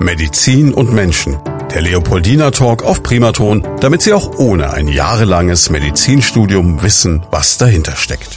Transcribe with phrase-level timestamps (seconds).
[0.00, 1.36] Medizin und Menschen.
[1.72, 7.96] Der Leopoldina Talk auf Primaton, damit Sie auch ohne ein jahrelanges Medizinstudium wissen, was dahinter
[7.96, 8.36] steckt.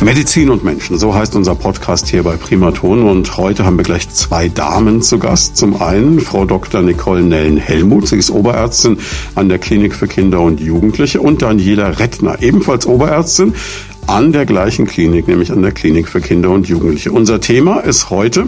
[0.00, 4.08] Medizin und Menschen, so heißt unser Podcast hier bei Primaton und heute haben wir gleich
[4.10, 5.56] zwei Damen zu Gast.
[5.56, 6.82] Zum einen Frau Dr.
[6.82, 8.98] Nicole Nellen-Hellmuth, sie ist Oberärztin
[9.34, 13.54] an der Klinik für Kinder und Jugendliche und Daniela Rettner, ebenfalls Oberärztin
[14.06, 17.10] an der gleichen Klinik, nämlich an der Klinik für Kinder und Jugendliche.
[17.12, 18.46] Unser Thema ist heute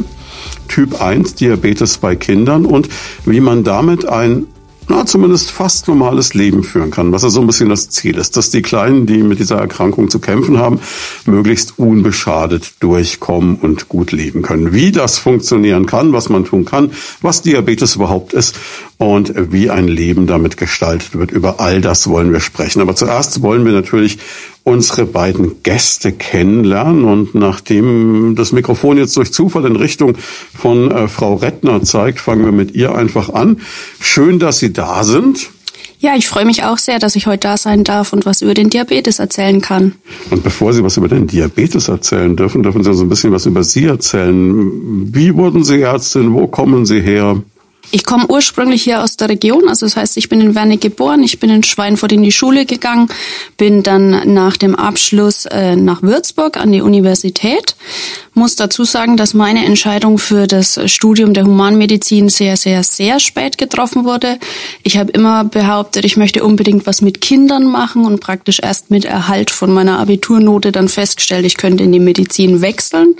[0.70, 2.88] Typ 1 Diabetes bei Kindern und
[3.26, 4.46] wie man damit ein
[4.90, 8.36] na, zumindest fast normales Leben führen kann, was ja so ein bisschen das Ziel ist,
[8.36, 10.80] dass die Kleinen, die mit dieser Erkrankung zu kämpfen haben,
[11.26, 14.72] möglichst unbeschadet durchkommen und gut leben können.
[14.72, 16.90] Wie das funktionieren kann, was man tun kann,
[17.22, 18.56] was Diabetes überhaupt ist
[19.00, 22.82] und wie ein Leben damit gestaltet wird, über all das wollen wir sprechen.
[22.82, 24.18] Aber zuerst wollen wir natürlich
[24.62, 27.04] unsere beiden Gäste kennenlernen.
[27.04, 30.18] Und nachdem das Mikrofon jetzt durch Zufall in Richtung
[30.54, 33.62] von äh, Frau Rettner zeigt, fangen wir mit ihr einfach an.
[34.00, 35.48] Schön, dass Sie da sind.
[35.98, 38.52] Ja, ich freue mich auch sehr, dass ich heute da sein darf und was über
[38.52, 39.94] den Diabetes erzählen kann.
[40.30, 43.46] Und bevor Sie was über den Diabetes erzählen dürfen, dürfen Sie so ein bisschen was
[43.46, 45.14] über Sie erzählen.
[45.14, 46.34] Wie wurden Sie Ärztin?
[46.34, 47.42] Wo kommen Sie her?
[47.92, 51.24] Ich komme ursprünglich hier aus der Region, also das heißt, ich bin in Werne geboren,
[51.24, 53.08] ich bin in Schweinfurt in die Schule gegangen,
[53.56, 57.74] bin dann nach dem Abschluss äh, nach Würzburg an die Universität.
[58.32, 63.58] Muss dazu sagen, dass meine Entscheidung für das Studium der Humanmedizin sehr, sehr, sehr spät
[63.58, 64.38] getroffen wurde.
[64.84, 69.04] Ich habe immer behauptet, ich möchte unbedingt was mit Kindern machen und praktisch erst mit
[69.04, 73.16] Erhalt von meiner Abiturnote dann festgestellt, ich könnte in die Medizin wechseln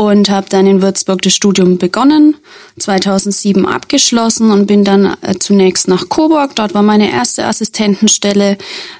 [0.00, 2.34] und habe dann in Würzburg das Studium begonnen,
[2.78, 6.56] 2007 abgeschlossen und bin dann äh, zunächst nach Coburg.
[6.56, 8.56] Dort war meine erste Assistentenstelle.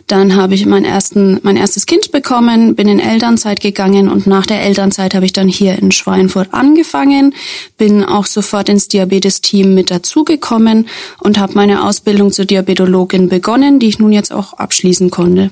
[0.06, 4.44] Dann habe ich mein, ersten, mein erstes Kind bekommen, bin in Elternzeit gegangen und nach
[4.44, 7.34] der Elternzeit habe ich dann hier in Schweinfurt angefangen,
[7.78, 10.86] bin auch sofort ins Diabetes-Team mit dazugekommen
[11.18, 15.50] und habe meine Ausbildung zur Diabetologin begonnen, die ich nun jetzt auch abschließen konnte.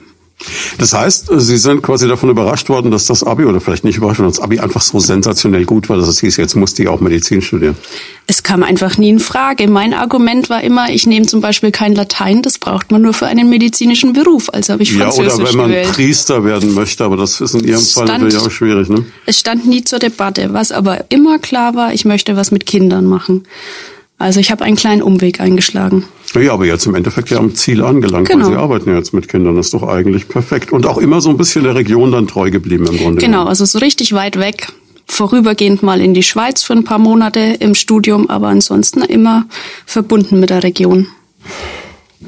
[0.78, 4.20] Das heißt, Sie sind quasi davon überrascht worden, dass das Abi, oder vielleicht nicht überrascht,
[4.20, 7.00] dass das Abi einfach so sensationell gut war, dass es hieß, jetzt musste ich auch
[7.00, 7.76] Medizin studieren.
[8.26, 9.68] Es kam einfach nie in Frage.
[9.68, 13.26] Mein Argument war immer, ich nehme zum Beispiel kein Latein, das braucht man nur für
[13.26, 14.48] einen medizinischen Beruf.
[14.52, 15.92] Also habe ich Französisch Ja, oder wenn man gewählt.
[15.92, 19.04] Priester werden möchte, aber das ist in Ihrem Fall stand, natürlich auch schwierig, ne?
[19.26, 20.52] Es stand nie zur Debatte.
[20.52, 23.44] Was aber immer klar war, ich möchte was mit Kindern machen.
[24.18, 26.04] Also ich habe einen kleinen Umweg eingeschlagen.
[26.34, 28.46] Ja, aber jetzt im Endeffekt ja am Ziel angelangt, Genau.
[28.46, 30.72] weil Sie arbeiten ja jetzt mit Kindern, das ist doch eigentlich perfekt.
[30.72, 33.20] Und auch immer so ein bisschen der Region dann treu geblieben im Grunde.
[33.24, 34.68] Genau, also so richtig weit weg.
[35.06, 39.46] Vorübergehend mal in die Schweiz für ein paar Monate im Studium, aber ansonsten immer
[39.86, 41.06] verbunden mit der Region.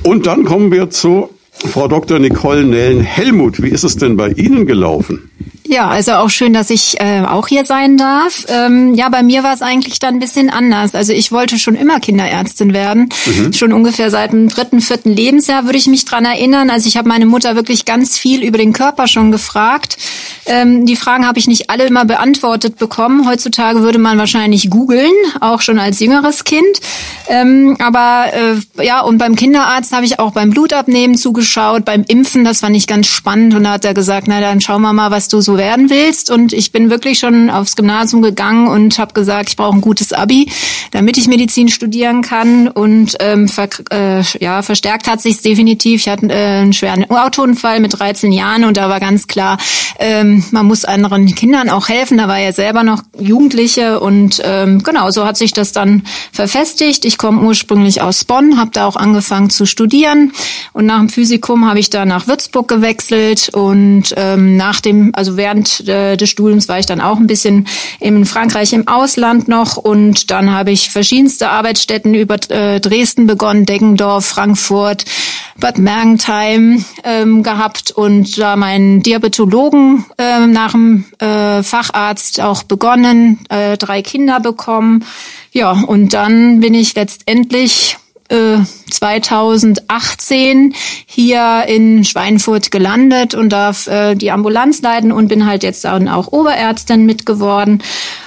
[0.05, 1.29] Und dann kommen wir zu
[1.67, 2.19] Frau Dr.
[2.19, 3.63] Nicole Nellen-Hellmuth.
[3.63, 5.31] Wie ist es denn bei Ihnen gelaufen?
[5.71, 8.45] Ja, also auch schön, dass ich äh, auch hier sein darf.
[8.49, 10.97] Ähm, ja, bei mir war es eigentlich dann ein bisschen anders.
[10.97, 13.09] Also ich wollte schon immer Kinderärztin werden.
[13.55, 16.71] Schon ungefähr seit dem dritten, vierten Lebensjahr würde ich mich dran erinnern.
[16.71, 19.97] Also ich habe meine Mutter wirklich ganz viel über den Körper schon gefragt.
[20.47, 23.29] Ähm, die Fragen habe ich nicht alle immer beantwortet bekommen.
[23.29, 26.81] Heutzutage würde man wahrscheinlich googeln, auch schon als jüngeres Kind.
[27.29, 32.45] Ähm, aber äh, ja, und beim Kinderarzt habe ich auch beim Blutabnehmen zugeschaut, beim Impfen,
[32.45, 33.55] das fand ich ganz spannend.
[33.55, 36.31] Und da hat er gesagt, na dann schauen wir mal, was du so werden willst.
[36.31, 40.13] Und ich bin wirklich schon aufs Gymnasium gegangen und habe gesagt, ich brauche ein gutes
[40.13, 40.51] Abi,
[40.91, 42.69] damit ich Medizin studieren kann.
[42.69, 46.01] Und ähm, ver äh, ja, verstärkt hat sich definitiv.
[46.03, 49.59] Ich hatte äh, einen schweren Autounfall mit 13 Jahren und da war ganz klar,
[49.99, 52.19] ähm, man muss anderen Kindern auch helfen.
[52.19, 56.03] Da war ja selber noch Jugendliche und ähm, genau so hat sich das dann
[56.33, 57.05] verfestigt.
[57.05, 60.33] Ich komme ursprünglich aus Bonn, habe da auch angefangen zu studieren
[60.73, 65.37] und nach dem Physikum habe ich dann nach Würzburg gewechselt und ähm, nach dem, also
[65.37, 67.67] während äh, des Studiums war ich dann auch ein bisschen
[67.99, 73.67] in Frankreich im Ausland noch und dann habe ich verschiedenste Arbeitsstätten über äh, Dresden begonnen,
[73.67, 75.05] Deggendorf, Frankfurt,
[75.59, 83.41] Bad Mergentheim ähm, gehabt und da meinen Diabetologen äh, nach dem äh, Facharzt auch begonnen,
[83.49, 85.05] äh, drei Kinder bekommen.
[85.53, 87.97] Ja, und dann bin ich letztendlich
[88.29, 88.59] äh,
[88.91, 90.75] 2018
[91.07, 96.09] hier in Schweinfurt gelandet und darf äh, die Ambulanz leiten und bin halt jetzt dann
[96.09, 97.83] auch Oberärztin mitgeworden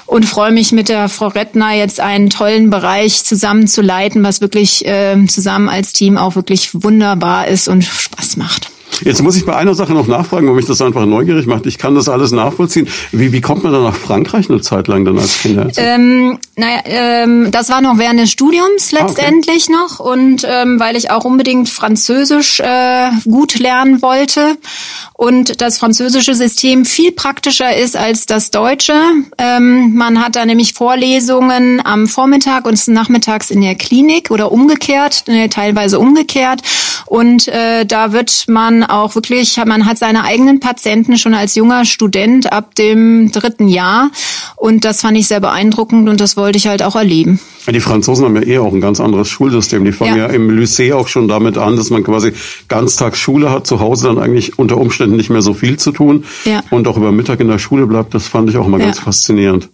[0.05, 4.41] und freue mich mit der Frau Rettner jetzt einen tollen Bereich zusammen zu leiten, was
[4.41, 8.71] wirklich äh, zusammen als Team auch wirklich wunderbar ist und Spaß macht.
[9.01, 11.65] Jetzt muss ich bei einer Sache noch nachfragen, weil mich das einfach neugierig macht.
[11.65, 12.87] Ich kann das alles nachvollziehen.
[13.11, 15.85] Wie, wie kommt man dann nach Frankreich eine Zeit lang dann als Kinderärztin?
[15.85, 19.97] Ähm, naja, ähm, das war noch während des Studiums letztendlich ah, okay.
[19.97, 24.57] noch und ähm, weil ich auch unbedingt Französisch äh, gut lernen wollte
[25.13, 28.93] und das französische System viel praktischer ist als das deutsche.
[29.37, 35.23] Ähm, man hat da nämlich Vorlesungen am Vormittag und nachmittags in der Klinik oder umgekehrt,
[35.27, 36.61] äh, teilweise umgekehrt.
[37.05, 41.85] Und äh, da wird man auch wirklich, man hat seine eigenen Patienten schon als junger
[41.85, 44.11] Student ab dem dritten Jahr.
[44.55, 47.39] Und das fand ich sehr beeindruckend und das wollte ich halt auch erleben.
[47.67, 49.85] Die Franzosen haben ja eh auch ein ganz anderes Schulsystem.
[49.85, 50.27] Die fangen ja.
[50.27, 52.33] ja im Lycée auch schon damit an, dass man quasi
[52.67, 56.63] Ganztagsschule hat, zu Hause dann eigentlich unter Umständen nicht mehr so viel zu tun ja.
[56.71, 58.13] und auch über Mittag in der Schule bleibt.
[58.13, 58.87] Das fand ich auch mal ja.
[58.87, 59.69] ganz faszinierend.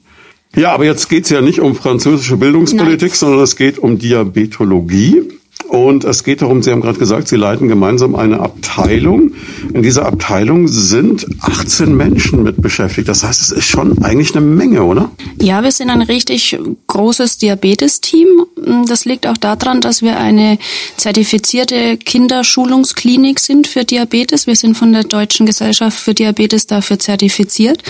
[0.55, 3.17] Ja, aber jetzt geht's ja nicht um französische Bildungspolitik, Nein.
[3.17, 5.38] sondern es geht um Diabetologie.
[5.69, 9.33] Und es geht darum, Sie haben gerade gesagt, Sie leiten gemeinsam eine Abteilung.
[9.71, 13.07] In dieser Abteilung sind 18 Menschen mit beschäftigt.
[13.07, 15.11] Das heißt, es ist schon eigentlich eine Menge, oder?
[15.39, 16.57] Ja, wir sind ein richtig
[16.87, 18.45] großes Diabetes-Team.
[18.87, 20.57] Das liegt auch daran, dass wir eine
[20.97, 24.47] zertifizierte Kinderschulungsklinik sind für Diabetes.
[24.47, 27.83] Wir sind von der Deutschen Gesellschaft für Diabetes dafür zertifiziert.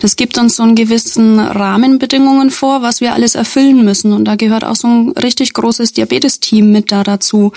[0.00, 4.14] Das gibt uns so einen gewissen Rahmenbedingungen vor, was wir alles erfüllen müssen.
[4.14, 7.52] Und da gehört auch so ein richtig großes Diabetes-Team mit dazu dazu.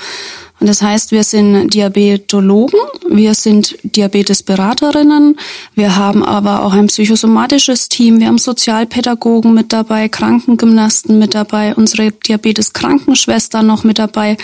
[0.60, 5.38] Und das heißt, wir sind Diabetologen, wir sind Diabetesberaterinnen,
[5.74, 11.76] wir haben aber auch ein psychosomatisches Team, wir haben Sozialpädagogen mit dabei, Krankengymnasten mit dabei,
[11.76, 14.36] unsere Diabetes-Krankenschwester noch mit dabei.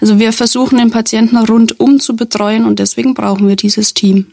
[0.00, 4.26] Also wir versuchen den Patienten rundum zu betreuen und deswegen brauchen wir dieses Team.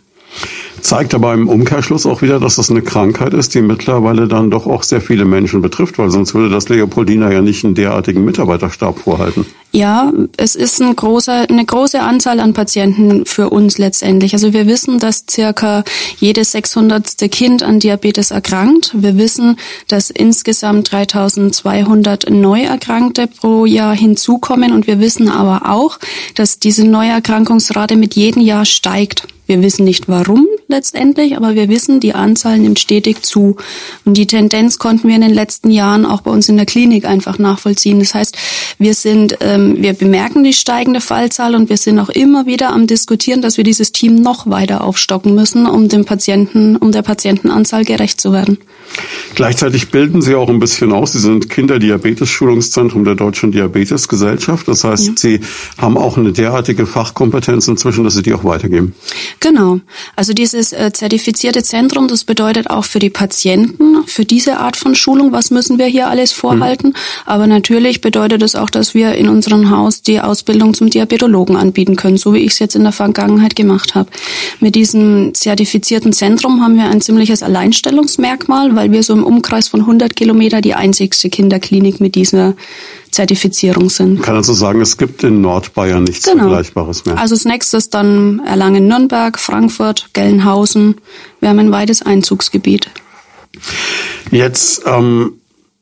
[0.81, 4.67] Zeigt aber im Umkehrschluss auch wieder, dass das eine Krankheit ist, die mittlerweile dann doch
[4.67, 8.99] auch sehr viele Menschen betrifft, weil sonst würde das Leopoldina ja nicht einen derartigen Mitarbeiterstab
[8.99, 9.45] vorhalten.
[9.73, 14.33] Ja, es ist ein großer, eine große Anzahl an Patienten für uns letztendlich.
[14.33, 15.85] Also wir wissen, dass circa
[16.17, 17.17] jedes 600.
[17.31, 18.91] Kind an Diabetes erkrankt.
[18.93, 19.57] Wir wissen,
[19.87, 25.99] dass insgesamt 3200 Neuerkrankte pro Jahr hinzukommen und wir wissen aber auch,
[26.35, 29.27] dass diese Neuerkrankungsrate mit jedem Jahr steigt.
[29.47, 33.57] Wir wissen nicht warum letztendlich, aber wir wissen, die Anzahl nimmt stetig zu.
[34.05, 37.05] Und die Tendenz konnten wir in den letzten Jahren auch bei uns in der Klinik
[37.05, 37.99] einfach nachvollziehen.
[37.99, 38.37] Das heißt,
[38.79, 42.87] wir sind, ähm, wir bemerken die steigende Fallzahl und wir sind auch immer wieder am
[42.87, 47.85] diskutieren, dass wir dieses Team noch weiter aufstocken müssen, um dem Patienten, um der Patientenanzahl
[47.85, 48.57] gerecht zu werden.
[49.35, 51.13] Gleichzeitig bilden Sie auch ein bisschen aus.
[51.13, 54.67] Sie sind Kinderdiabetes-Schulungszentrum der Deutschen Diabetesgesellschaft.
[54.67, 55.13] Das heißt, ja.
[55.15, 55.39] Sie
[55.77, 58.93] haben auch eine derartige Fachkompetenz inzwischen, dass Sie die auch weitergeben.
[59.39, 59.79] Genau.
[60.15, 64.93] Also dieses äh, zertifizierte Zentrum, das bedeutet auch für die Patienten, für diese Art von
[64.93, 66.89] Schulung, was müssen wir hier alles vorhalten.
[66.89, 66.95] Mhm.
[67.25, 71.95] Aber natürlich bedeutet es auch, dass wir in unserem Haus die Ausbildung zum Diabetologen anbieten
[71.95, 74.09] können, so wie ich es jetzt in der Vergangenheit gemacht habe.
[74.59, 79.79] Mit diesem zertifizierten Zentrum haben wir ein ziemliches Alleinstellungsmerkmal, weil wir so im Umkreis von
[79.79, 82.53] 100 Kilometer die einzigste Kinderklinik mit dieser
[83.11, 84.15] Zertifizierung sind.
[84.15, 86.43] Man kann also sagen, es gibt in Nordbayern nichts genau.
[86.43, 87.17] Vergleichbares mehr.
[87.17, 90.95] Also das nächste ist dann Erlangen-Nürnberg, Frankfurt, Gelnhausen.
[91.39, 92.89] Wir haben ein weites Einzugsgebiet.
[94.31, 95.33] Jetzt ähm,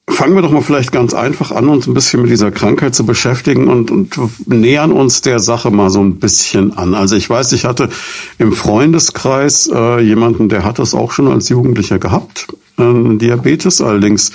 [0.10, 3.06] fangen wir doch mal vielleicht ganz einfach an, uns ein bisschen mit dieser Krankheit zu
[3.06, 6.96] beschäftigen und, und nähern uns der Sache mal so ein bisschen an.
[6.96, 7.90] Also ich weiß, ich hatte
[8.38, 12.48] im Freundeskreis äh, jemanden, der hat das auch schon als Jugendlicher gehabt,
[12.78, 14.32] äh, Diabetes, allerdings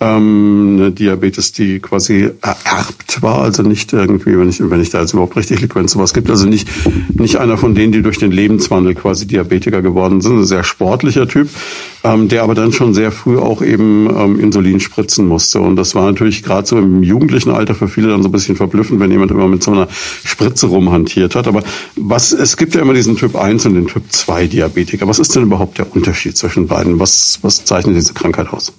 [0.00, 5.00] ähm, eine Diabetes, die quasi ererbt war, also nicht irgendwie, wenn ich, wenn ich da
[5.00, 6.68] jetzt überhaupt richtig liege, wenn es sowas gibt, also nicht,
[7.18, 11.26] nicht einer von denen, die durch den Lebenswandel quasi Diabetiker geworden sind, ein sehr sportlicher
[11.26, 11.48] Typ,
[12.06, 15.60] ähm, der aber dann schon sehr früh auch eben ähm, Insulin spritzen musste.
[15.60, 18.54] Und das war natürlich gerade so im jugendlichen Alter für viele dann so ein bisschen
[18.54, 21.48] verblüffend, wenn jemand immer mit so einer Spritze rumhantiert hat.
[21.48, 21.62] Aber
[21.96, 25.08] was, es gibt ja immer diesen Typ 1 und den Typ 2 Diabetiker.
[25.08, 27.00] Was ist denn überhaupt der Unterschied zwischen beiden?
[27.00, 28.72] Was, was zeichnet diese Krankheit aus?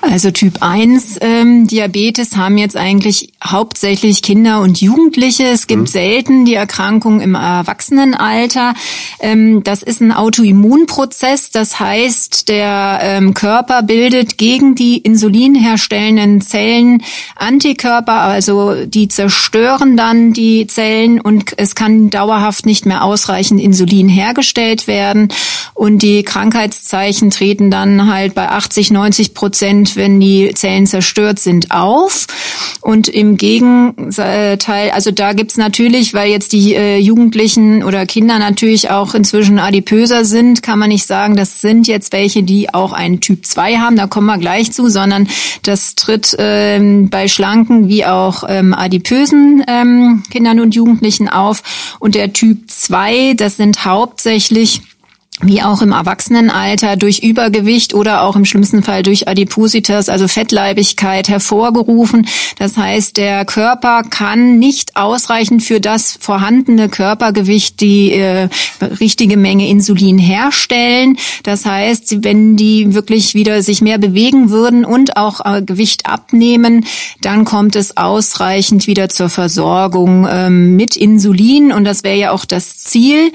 [0.00, 5.44] Also Typ 1 ähm, Diabetes haben jetzt eigentlich hauptsächlich Kinder und Jugendliche.
[5.44, 5.86] Es gibt mhm.
[5.86, 8.74] selten die Erkrankung im Erwachsenenalter.
[9.20, 11.50] Ähm, das ist ein Autoimmunprozess.
[11.50, 17.02] Das heißt, der ähm, Körper bildet gegen die Insulin herstellenden Zellen
[17.36, 24.08] Antikörper, also die zerstören dann die Zellen und es kann dauerhaft nicht mehr ausreichend Insulin
[24.08, 25.28] hergestellt werden.
[25.72, 31.38] Und die Krankheitszeichen treten dann halt bei 80, 90 Prozent, wenn die die Zellen zerstört
[31.38, 32.26] sind, auf.
[32.80, 38.90] Und im Gegenteil, also da gibt's natürlich, weil jetzt die äh, Jugendlichen oder Kinder natürlich
[38.90, 43.20] auch inzwischen adipöser sind, kann man nicht sagen, das sind jetzt welche, die auch einen
[43.20, 45.28] Typ 2 haben, da kommen wir gleich zu, sondern
[45.62, 51.62] das tritt ähm, bei schlanken wie auch ähm, adipösen ähm, Kindern und Jugendlichen auf.
[51.98, 54.82] Und der Typ 2, das sind hauptsächlich
[55.40, 61.28] wie auch im Erwachsenenalter durch Übergewicht oder auch im schlimmsten Fall durch Adipositas, also Fettleibigkeit
[61.28, 62.26] hervorgerufen.
[62.56, 68.48] Das heißt, der Körper kann nicht ausreichend für das vorhandene Körpergewicht die äh,
[69.00, 71.18] richtige Menge Insulin herstellen.
[71.42, 76.86] Das heißt, wenn die wirklich wieder sich mehr bewegen würden und auch äh, Gewicht abnehmen,
[77.22, 82.44] dann kommt es ausreichend wieder zur Versorgung äh, mit Insulin und das wäre ja auch
[82.44, 83.32] das Ziel.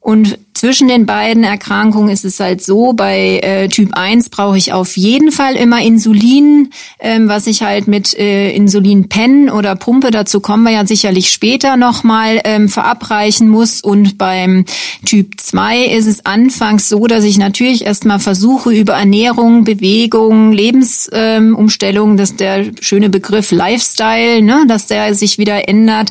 [0.00, 4.72] Und zwischen den beiden Erkrankungen ist es halt so, bei äh, Typ 1 brauche ich
[4.72, 10.40] auf jeden Fall immer Insulin, ähm, was ich halt mit äh, Insulinpen oder Pumpe, dazu
[10.40, 13.80] kommen wir ja sicherlich später nochmal, ähm, verabreichen muss.
[13.80, 14.64] Und beim
[15.04, 22.10] Typ 2 ist es anfangs so, dass ich natürlich erstmal versuche, über Ernährung, Bewegung, Lebensumstellung,
[22.10, 26.10] ähm, dass der schöne Begriff Lifestyle, ne, dass der sich wieder ändert,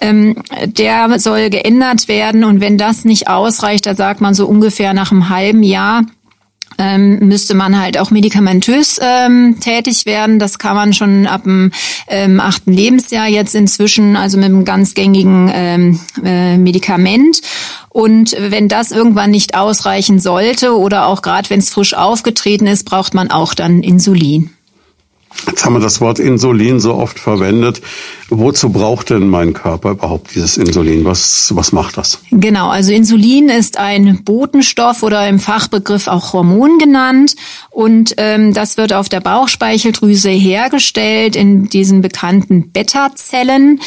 [0.00, 0.34] ähm,
[0.66, 2.42] der soll geändert werden.
[2.42, 6.02] Und wenn das nicht ausreicht, da sagt man so ungefähr nach einem halben Jahr,
[6.78, 10.38] ähm, müsste man halt auch medikamentös ähm, tätig werden.
[10.38, 11.70] Das kann man schon ab dem
[12.08, 17.40] ähm, achten Lebensjahr jetzt inzwischen, also mit einem ganz gängigen ähm, äh, Medikament.
[17.90, 22.84] Und wenn das irgendwann nicht ausreichen sollte oder auch gerade wenn es frisch aufgetreten ist,
[22.84, 24.50] braucht man auch dann Insulin.
[25.46, 27.82] Jetzt haben wir das Wort Insulin so oft verwendet.
[28.30, 31.04] Wozu braucht denn mein Körper überhaupt dieses Insulin?
[31.04, 32.20] Was, was macht das?
[32.30, 37.36] Genau, also Insulin ist ein Botenstoff oder im Fachbegriff auch Hormon genannt.
[37.70, 43.80] Und ähm, das wird auf der Bauchspeicheldrüse hergestellt in diesen bekannten Beta-Zellen.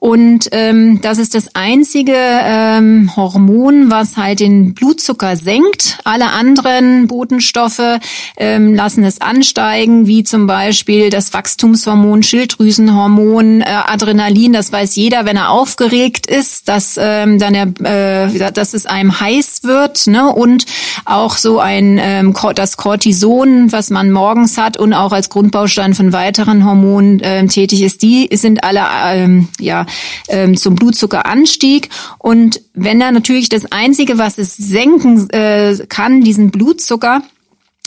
[0.00, 5.98] Und ähm, das ist das einzige ähm, Hormon, was halt den Blutzucker senkt.
[6.04, 7.98] Alle anderen Botenstoffe
[8.36, 14.52] ähm, lassen es ansteigen, wie zum Beispiel das Wachstumshormon, Schilddrüsenhormon, äh, Adrenalin.
[14.52, 19.18] Das weiß jeder, wenn er aufgeregt ist, dass ähm, dann er, äh, dass es einem
[19.18, 20.06] heiß wird.
[20.06, 20.32] Ne?
[20.32, 20.64] Und
[21.06, 26.12] auch so ein ähm, das Cortison, was man morgens hat und auch als Grundbaustein von
[26.12, 29.87] weiteren Hormonen äh, tätig ist, die sind alle ähm, ja
[30.28, 31.88] ähm, zum Blutzuckeranstieg.
[32.18, 37.22] Und wenn da natürlich das Einzige, was es senken äh, kann, diesen Blutzucker,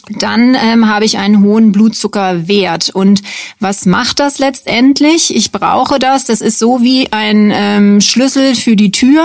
[0.09, 2.89] dann ähm, habe ich einen hohen Blutzuckerwert.
[2.89, 3.21] Und
[3.59, 5.35] was macht das letztendlich?
[5.35, 6.25] Ich brauche das.
[6.25, 9.23] Das ist so wie ein ähm, Schlüssel für die Tür.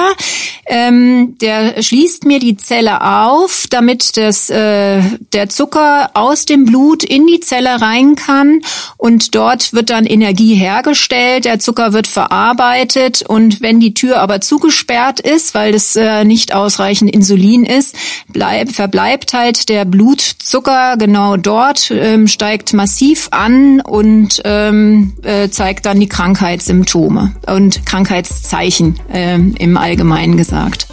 [0.67, 5.01] Ähm, der schließt mir die Zelle auf, damit das, äh,
[5.33, 8.61] der Zucker aus dem Blut in die Zelle rein kann.
[8.97, 11.47] Und dort wird dann Energie hergestellt.
[11.47, 13.23] Der Zucker wird verarbeitet.
[13.27, 17.97] Und wenn die Tür aber zugesperrt ist, weil das äh, nicht ausreichend Insulin ist,
[18.29, 25.49] bleib, verbleibt halt der Blutzucker Zucker genau dort ähm, steigt massiv an und ähm, äh,
[25.49, 30.89] zeigt dann die Krankheitssymptome und Krankheitszeichen äh, im Allgemeinen gesagt.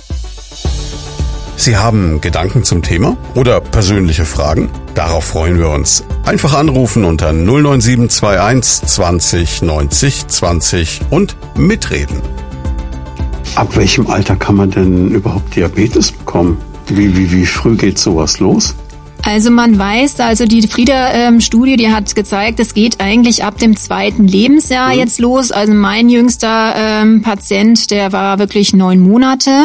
[1.55, 4.69] Sie haben Gedanken zum Thema oder persönliche Fragen?
[4.93, 6.03] Darauf freuen wir uns.
[6.23, 12.21] Einfach anrufen unter 09721 20 90 20 und mitreden.
[13.55, 16.59] Ab welchem Alter kann man denn überhaupt Diabetes bekommen?
[16.89, 18.75] Wie, wie, wie früh geht sowas los?
[19.25, 23.77] Also man weiß, also die Frieda-Studie, ähm, die hat gezeigt, es geht eigentlich ab dem
[23.77, 24.99] zweiten Lebensjahr mhm.
[24.99, 25.51] jetzt los.
[25.51, 29.63] Also mein jüngster ähm, Patient, der war wirklich neun Monate.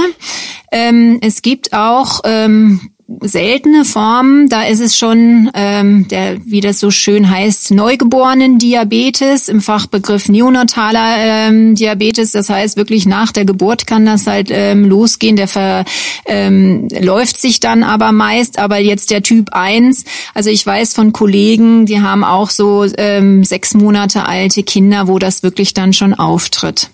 [0.70, 6.78] Ähm, es gibt auch ähm, seltene Formen, da ist es schon, ähm, der, wie das
[6.78, 12.32] so schön heißt, neugeborenen Diabetes, im Fachbegriff neonataler ähm, Diabetes.
[12.32, 15.36] Das heißt, wirklich nach der Geburt kann das halt ähm, losgehen.
[15.36, 15.88] Der verläuft
[16.26, 18.58] ähm, läuft sich dann aber meist.
[18.58, 23.42] Aber jetzt der Typ 1, also ich weiß von Kollegen, die haben auch so ähm,
[23.42, 26.90] sechs Monate alte Kinder, wo das wirklich dann schon auftritt.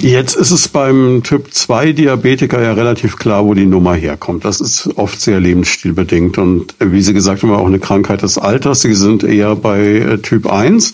[0.00, 4.44] Jetzt ist es beim Typ 2 Diabetiker ja relativ klar, wo die Nummer herkommt.
[4.44, 8.82] Das ist oft sehr lebensstilbedingt und wie Sie gesagt haben, auch eine Krankheit des Alters.
[8.82, 10.92] Sie sind eher bei äh, Typ 1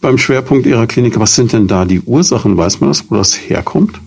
[0.00, 1.18] beim Schwerpunkt Ihrer Klinik.
[1.18, 2.56] Was sind denn da die Ursachen?
[2.56, 3.98] Weiß man das, wo das herkommt?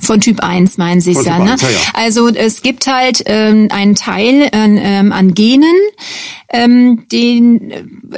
[0.00, 1.56] Von Typ 1 meinen Sie es ja, ne?
[1.60, 1.78] Ja, ja.
[1.94, 5.76] Also es gibt halt ähm, einen Teil ähm, an Genen,
[6.50, 7.70] ähm, den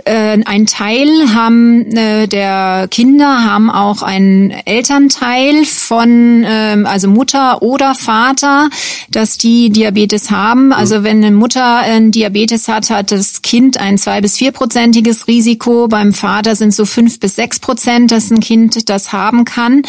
[0.04, 7.62] äh, ein Teil haben äh, der Kinder haben auch einen Elternteil von ähm, also Mutter
[7.62, 8.68] oder Vater,
[9.10, 10.72] dass die Diabetes haben.
[10.72, 15.88] Also wenn eine Mutter einen Diabetes hat, hat das Kind ein zwei bis vierprozentiges Risiko.
[15.88, 19.82] Beim Vater sind so fünf bis sechs Prozent, dass ein Kind das haben kann.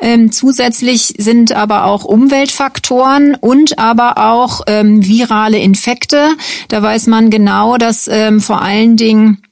[0.00, 6.28] Ähm, zusätzlich sind sind aber auch Umweltfaktoren und aber auch ähm, virale Infekte.
[6.68, 9.42] Da weiß man genau, dass ähm, vor allen Dingen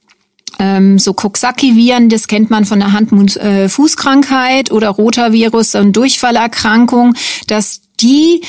[0.57, 7.13] ähm, so Coxsackie-Viren, das kennt man von der Hand-Fußkrankheit oder Rotavirus und Durchfallerkrankung,
[7.45, 8.41] dass die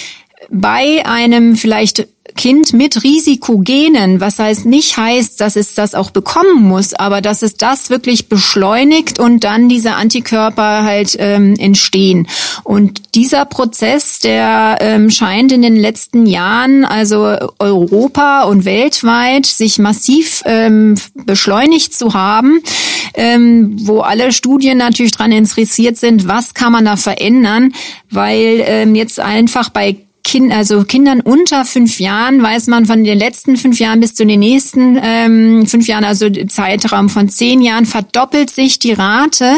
[0.51, 6.63] bei einem vielleicht Kind mit Risikogenen, was heißt nicht heißt, dass es das auch bekommen
[6.63, 12.27] muss, aber dass es das wirklich beschleunigt und dann diese Antikörper halt ähm, entstehen.
[12.65, 19.79] Und dieser Prozess, der ähm, scheint in den letzten Jahren, also Europa und weltweit, sich
[19.79, 22.61] massiv ähm, beschleunigt zu haben,
[23.15, 27.75] ähm, wo alle Studien natürlich daran interessiert sind, was kann man da verändern,
[28.11, 30.04] weil ähm, jetzt einfach bei
[30.35, 34.27] kind, also Kindern unter fünf Jahren weiß man von den letzten fünf Jahren bis zu
[34.27, 39.55] den nächsten ähm, fünf Jahren, also Zeitraum von zehn Jahren, verdoppelt sich die Rate.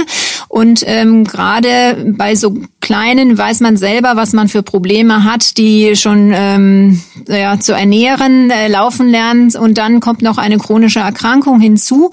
[0.48, 5.96] Und ähm, gerade bei so kleinen weiß man selber, was man für Probleme hat, die
[5.96, 9.50] schon ähm, ja, zu ernähren, äh, laufen lernen.
[9.56, 12.12] Und dann kommt noch eine chronische Erkrankung hinzu,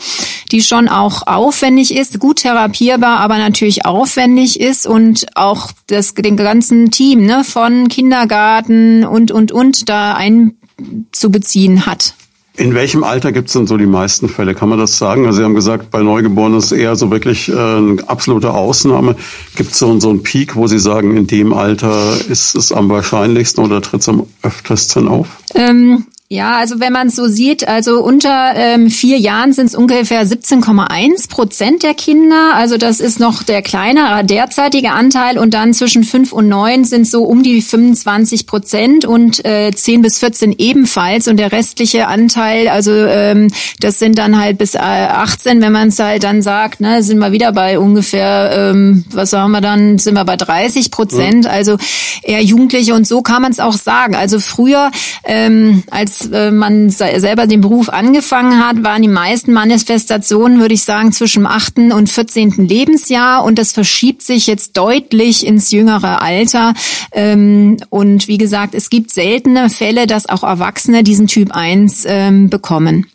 [0.52, 6.38] die schon auch aufwendig ist, gut therapierbar, aber natürlich aufwendig ist und auch das den
[6.38, 12.16] ganzen Team ne, von Kindergarten und, und, und da einzubeziehen hat.
[12.56, 14.54] In welchem Alter gibt es denn so die meisten Fälle?
[14.54, 15.26] Kann man das sagen?
[15.26, 19.16] Also Sie haben gesagt, bei Neugeborenen ist eher so wirklich äh, eine absolute Ausnahme.
[19.56, 22.90] Gibt es so, so einen Peak, wo Sie sagen, in dem Alter ist es am
[22.90, 25.28] wahrscheinlichsten oder tritt es am öftesten auf?
[25.56, 29.76] Ähm, ja, also wenn man es so sieht, also unter ähm, vier Jahren sind es
[29.76, 32.56] ungefähr 17,1 Prozent der Kinder.
[32.56, 35.38] Also das ist noch der kleinere derzeitige Anteil.
[35.38, 40.02] Und dann zwischen fünf und neun sind so um die 25 Prozent und äh, 10
[40.02, 41.28] bis 14 ebenfalls.
[41.28, 45.90] Und der restliche Anteil, also ähm, das sind dann halt bis äh, 18, wenn man
[45.90, 50.00] es halt dann sagt, ne, sind wir wieder bei ungefähr, ähm, was sagen wir dann,
[50.00, 51.44] sind wir bei 30 Prozent.
[51.44, 51.52] Mhm.
[51.52, 51.78] Also
[52.24, 54.16] eher Jugendliche und so kann man es auch sagen.
[54.16, 54.90] Also früher
[55.26, 60.84] ähm, als äh, man selber den Beruf angefangen hat, waren die meisten Manifestationen, würde ich
[60.84, 61.78] sagen, zwischen dem 8.
[61.94, 62.52] und 14.
[62.58, 66.74] Lebensjahr und das verschiebt sich jetzt deutlich ins jüngere Alter.
[67.12, 72.50] Ähm, und wie gesagt, es gibt seltene Fälle, dass auch Erwachsene diesen Typ 1 ähm,
[72.50, 73.08] bekommen.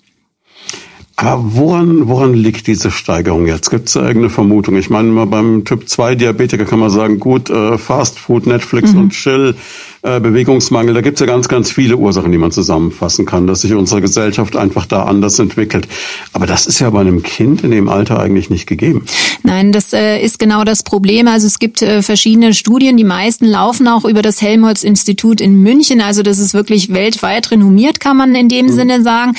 [1.20, 3.70] Aber woran, woran liegt diese Steigerung jetzt?
[3.70, 4.76] Gibt es da irgendeine Vermutung?
[4.76, 8.92] Ich meine, mal beim Typ 2 Diabetiker kann man sagen, gut, äh, Fast Food, Netflix
[8.92, 9.00] mhm.
[9.00, 9.56] und Chill,
[10.02, 13.62] äh, Bewegungsmangel, da gibt es ja ganz, ganz viele Ursachen, die man zusammenfassen kann, dass
[13.62, 15.88] sich unsere Gesellschaft einfach da anders entwickelt.
[16.32, 19.04] Aber das ist ja bei einem Kind in dem Alter eigentlich nicht gegeben.
[19.42, 21.26] Nein, das äh, ist genau das Problem.
[21.28, 26.00] Also es gibt äh, verschiedene Studien, die meisten laufen auch über das Helmholtz-Institut in München.
[26.00, 28.72] Also das ist wirklich weltweit renommiert, kann man in dem mhm.
[28.72, 29.34] Sinne sagen.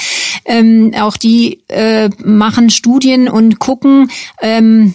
[0.46, 4.10] Ähm, auch die äh, machen Studien und gucken,
[4.42, 4.94] ähm,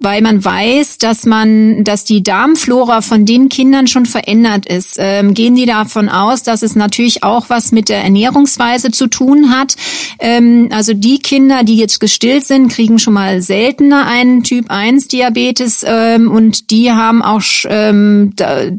[0.00, 4.96] weil man weiß, dass man, dass die Darmflora von den Kindern schon verändert ist.
[4.98, 9.50] Ähm, gehen die davon aus, dass es natürlich auch was mit der Ernährungsweise zu tun
[9.50, 9.74] hat.
[10.18, 15.08] Ähm, also die Kinder, die jetzt gestillt sind, kriegen schon mal seltener einen Typ 1
[15.08, 18.70] Diabetes ähm, und die haben auch ähm, da,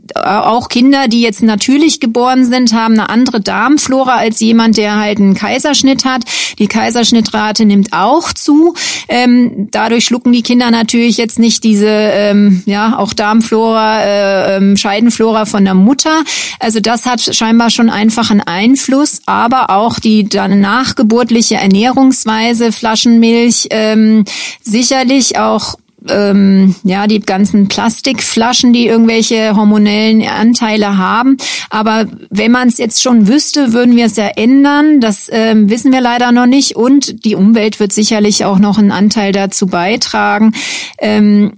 [0.44, 5.20] auch Kinder, die jetzt natürlich geboren sind, haben eine andere Darmflora als jemand, der halt
[5.20, 6.24] einen Kaiserschnitt hat.
[6.60, 8.74] Die Kaiserschnittrate nimmt auch zu.
[9.10, 14.58] Ähm, dadurch schlucken die Kinder natürlich natürlich jetzt nicht diese, ähm, ja, auch Darmflora, äh,
[14.58, 16.24] ähm, Scheidenflora von der Mutter.
[16.60, 23.68] Also das hat scheinbar schon einfach einen Einfluss, aber auch die dann nachgeburtliche Ernährungsweise, Flaschenmilch,
[23.70, 24.26] ähm,
[24.62, 25.76] sicherlich auch
[26.10, 31.38] ähm, ja die ganzen Plastikflaschen, die irgendwelche hormonellen Anteile haben.
[31.70, 35.00] Aber wenn man es jetzt schon wüsste, würden wir es ja ändern.
[35.00, 36.76] Das ähm, wissen wir leider noch nicht.
[36.76, 40.54] Und die Umwelt wird sicherlich auch noch einen Anteil dazu beitragen.
[41.00, 41.54] Ähm,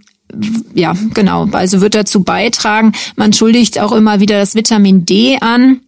[0.73, 1.47] ja, genau.
[1.51, 2.93] Also wird dazu beitragen.
[3.15, 5.81] Man schuldigt auch immer wieder das Vitamin D an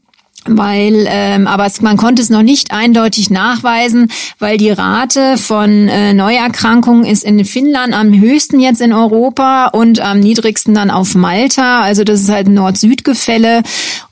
[0.46, 5.88] weil ähm, aber es, man konnte es noch nicht eindeutig nachweisen, weil die Rate von
[5.88, 11.16] äh, Neuerkrankungen ist in Finnland am höchsten jetzt in Europa und am niedrigsten dann auf
[11.16, 11.82] Malta.
[11.82, 13.62] Also das ist halt ein Nord-Süd-Gefälle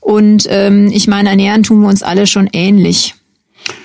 [0.00, 3.14] und ähm, ich meine, ernähren tun wir uns alle schon ähnlich.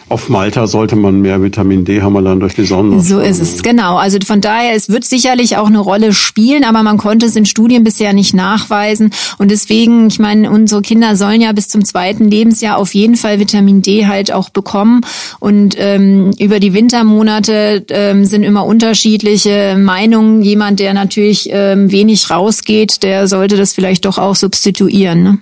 [0.08, 3.02] Auf Malta sollte man mehr Vitamin D haben dann durch die Sonne.
[3.02, 3.98] So ist es, genau.
[3.98, 7.48] Also von daher, es wird sicherlich auch eine Rolle spielen, aber man konnte es in
[7.48, 9.10] Studien bisher nicht nachweisen.
[9.40, 13.40] Und deswegen, ich meine, unsere Kinder sollen ja bis zum zweiten Lebensjahr auf jeden Fall
[13.40, 15.02] Vitamin D halt auch bekommen.
[15.40, 20.44] Und ähm, über die Wintermonate ähm, sind immer unterschiedliche Meinungen.
[20.44, 25.24] Jemand, der natürlich ähm, wenig rausgeht, der sollte das vielleicht doch auch substituieren.
[25.24, 25.40] Ne?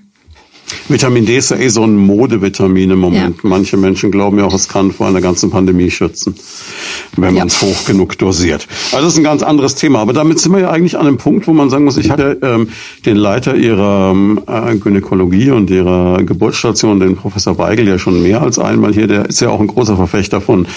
[0.90, 3.38] Vitamin D ist ja eh so ein Modevitamin im Moment.
[3.44, 3.50] Ja.
[3.50, 6.36] Manche Menschen glauben ja auch, es kann vor einer ganzen Pandemie schützen,
[7.16, 8.68] wenn man es hoch genug dosiert.
[8.92, 10.00] Also das ist ein ganz anderes Thema.
[10.00, 12.38] Aber damit sind wir ja eigentlich an einem Punkt, wo man sagen muss, ich hatte
[12.42, 12.70] ähm,
[13.06, 14.16] den Leiter ihrer
[14.48, 19.08] äh, Gynäkologie und ihrer Geburtsstation, den Professor Weigel, ja schon mehr als einmal hier.
[19.08, 20.68] Der ist ja auch ein großer Verfechter von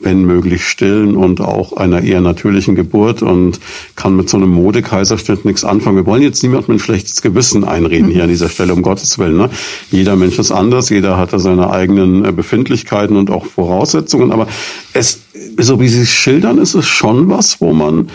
[0.00, 3.60] wenn möglich stillen und auch einer eher natürlichen Geburt und
[3.94, 5.96] kann mit so einem Modekaiserschnitt nichts anfangen.
[5.96, 9.18] Wir wollen jetzt niemand mit ein schlechtes Gewissen einreden hier an dieser Stelle, um Gottes
[9.18, 9.36] Willen.
[9.36, 9.50] Ne?
[9.90, 14.48] Jeder Mensch ist anders, jeder hat da seine eigenen äh, Befindlichkeiten und auch Voraussetzungen, aber
[14.92, 15.20] es,
[15.58, 18.08] so wie Sie es schildern, ist es schon was, wo man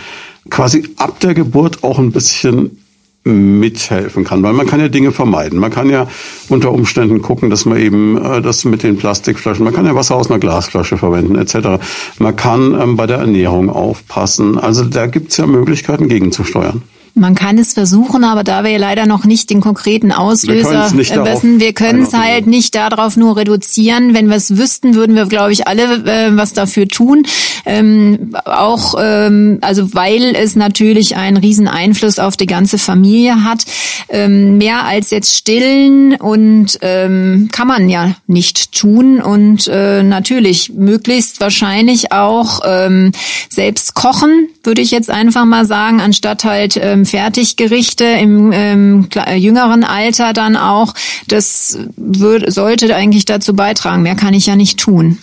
[0.49, 2.78] quasi ab der Geburt auch ein bisschen
[3.23, 5.59] mithelfen kann, weil man kann ja Dinge vermeiden.
[5.59, 6.07] Man kann ja
[6.47, 10.15] unter Umständen gucken, dass man eben äh, das mit den Plastikflaschen, man kann ja Wasser
[10.15, 11.81] aus einer Glasflasche verwenden etc.
[12.17, 14.57] Man kann ähm, bei der Ernährung aufpassen.
[14.57, 16.83] Also da gibt's ja Möglichkeiten gegenzusteuern.
[17.19, 21.59] Man kann es versuchen, aber da wir leider noch nicht den konkreten Auslöser wir wissen,
[21.59, 24.13] wir können es halt nicht darauf nur reduzieren.
[24.13, 27.23] Wenn wir es wüssten, würden wir, glaube ich, alle äh, was dafür tun.
[27.65, 33.65] Ähm, auch, ähm, also weil es natürlich einen riesen Einfluss auf die ganze Familie hat.
[34.09, 40.71] Ähm, mehr als jetzt stillen und ähm, kann man ja nicht tun und äh, natürlich
[40.73, 43.11] möglichst wahrscheinlich auch ähm,
[43.49, 49.83] selbst kochen, würde ich jetzt einfach mal sagen, anstatt halt ähm, Fertiggerichte im ähm, jüngeren
[49.83, 50.93] Alter dann auch.
[51.27, 54.03] Das würde, sollte eigentlich dazu beitragen.
[54.03, 55.17] Mehr kann ich ja nicht tun.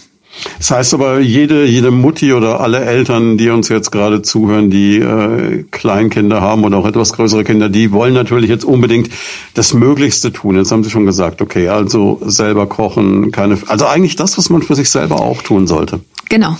[0.58, 4.98] Das heißt aber, jede, jede Mutti oder alle Eltern, die uns jetzt gerade zuhören, die
[4.98, 9.08] äh, Kleinkinder haben oder auch etwas größere Kinder, die wollen natürlich jetzt unbedingt
[9.54, 10.56] das Möglichste tun.
[10.56, 14.62] Jetzt haben Sie schon gesagt, okay, also selber kochen, keine, also eigentlich das, was man
[14.62, 16.00] für sich selber auch tun sollte.
[16.28, 16.56] Genau.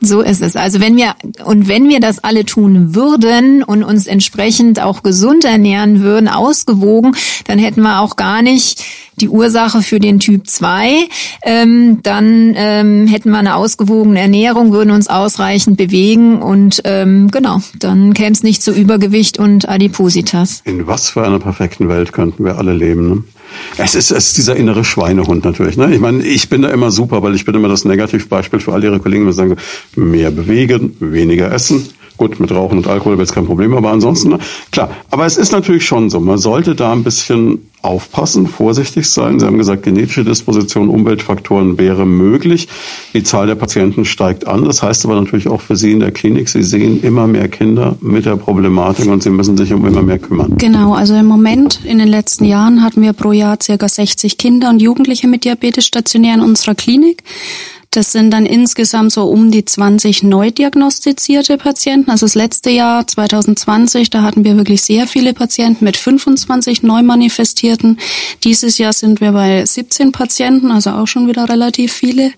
[0.00, 0.56] So ist es.
[0.56, 5.44] Also wenn wir und wenn wir das alle tun würden und uns entsprechend auch gesund
[5.44, 8.84] ernähren würden, ausgewogen, dann hätten wir auch gar nicht
[9.20, 11.08] die Ursache für den Typ 2.
[11.42, 17.62] Ähm, dann ähm, hätten wir eine ausgewogene Ernährung, würden uns ausreichend bewegen und ähm, genau,
[17.78, 20.60] dann käme es nicht zu Übergewicht und Adipositas.
[20.64, 23.08] In was für einer perfekten Welt könnten wir alle leben?
[23.08, 23.24] Ne?
[23.78, 25.76] Es ist, es ist dieser innere Schweinehund natürlich.
[25.76, 25.94] Ne?
[25.94, 28.82] Ich meine, ich bin da immer super, weil ich bin immer das Negativbeispiel für all
[28.82, 29.56] Ihre Kollegen, die sagen,
[29.94, 31.88] mehr bewegen, weniger essen.
[32.16, 34.38] Gut, mit Rauchen und Alkohol wäre es kein Problem, aber ansonsten, ne?
[34.70, 34.90] klar.
[35.10, 39.38] Aber es ist natürlich schon so, man sollte da ein bisschen aufpassen, vorsichtig sein.
[39.38, 42.68] Sie haben gesagt, genetische Disposition, Umweltfaktoren wäre möglich.
[43.14, 44.64] Die Zahl der Patienten steigt an.
[44.64, 47.96] Das heißt aber natürlich auch für Sie in der Klinik, Sie sehen immer mehr Kinder
[48.00, 50.56] mit der Problematik und Sie müssen sich um immer mehr kümmern.
[50.58, 54.70] Genau, also im Moment, in den letzten Jahren hatten wir pro Jahr circa 60 Kinder
[54.70, 57.22] und Jugendliche mit Diabetes stationär in unserer Klinik.
[57.96, 62.10] Das sind dann insgesamt so um die 20 neu diagnostizierte Patienten.
[62.10, 67.00] Also das letzte Jahr 2020, da hatten wir wirklich sehr viele Patienten mit 25 neu
[67.00, 67.98] manifestierten.
[68.44, 72.32] Dieses Jahr sind wir bei 17 Patienten, also auch schon wieder relativ viele.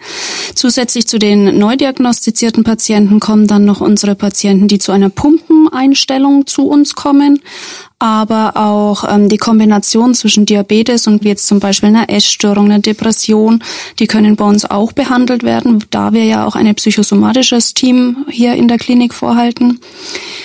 [0.55, 6.47] Zusätzlich zu den neu diagnostizierten Patienten kommen dann noch unsere Patienten, die zu einer Pumpeneinstellung
[6.47, 7.41] zu uns kommen
[7.99, 13.63] aber auch ähm, die Kombination zwischen Diabetes und jetzt zum Beispiel einer Essstörung, einer Depression,
[13.99, 18.55] die können bei uns auch behandelt werden, da wir ja auch ein psychosomatisches Team hier
[18.55, 19.81] in der Klinik vorhalten.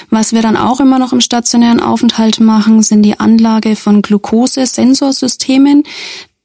[0.10, 5.84] Was wir dann auch immer noch im stationären Aufenthalt machen, sind die Anlage von Glucose-Sensorsystemen.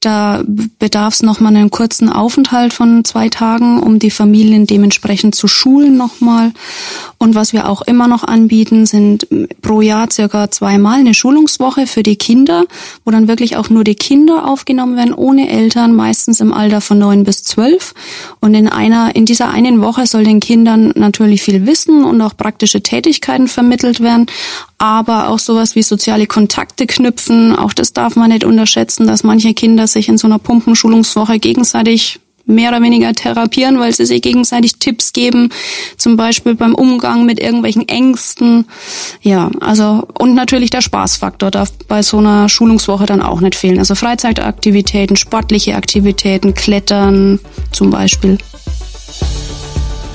[0.00, 0.44] Da
[0.78, 5.96] bedarf es nochmal einen kurzen Aufenthalt von zwei Tagen, um die Familien dementsprechend zu schulen
[5.96, 6.52] nochmal.
[7.18, 9.26] Und was wir auch immer noch anbieten, sind
[9.60, 12.66] pro Jahr circa zweimal eine Schulungswoche für die Kinder,
[13.04, 17.00] wo dann wirklich auch nur die Kinder aufgenommen werden, ohne Eltern, meistens im Alter von
[17.00, 17.92] neun bis zwölf.
[18.38, 22.36] Und in einer, in dieser einen Woche soll den Kindern natürlich viel Wissen und auch
[22.36, 24.26] praktische Tätigkeiten vermittelt werden,
[24.78, 27.56] aber auch sowas wie soziale Kontakte knüpfen.
[27.56, 32.20] Auch das darf man nicht unterschätzen, dass manche Kinder sich in so einer Pumpenschulungswoche gegenseitig
[32.48, 35.50] mehr oder weniger therapieren, weil sie sich gegenseitig Tipps geben,
[35.96, 38.64] zum Beispiel beim Umgang mit irgendwelchen Ängsten.
[39.20, 43.78] Ja, also und natürlich der Spaßfaktor darf bei so einer Schulungswoche dann auch nicht fehlen.
[43.78, 47.38] Also Freizeitaktivitäten, sportliche Aktivitäten, Klettern
[47.70, 48.38] zum Beispiel.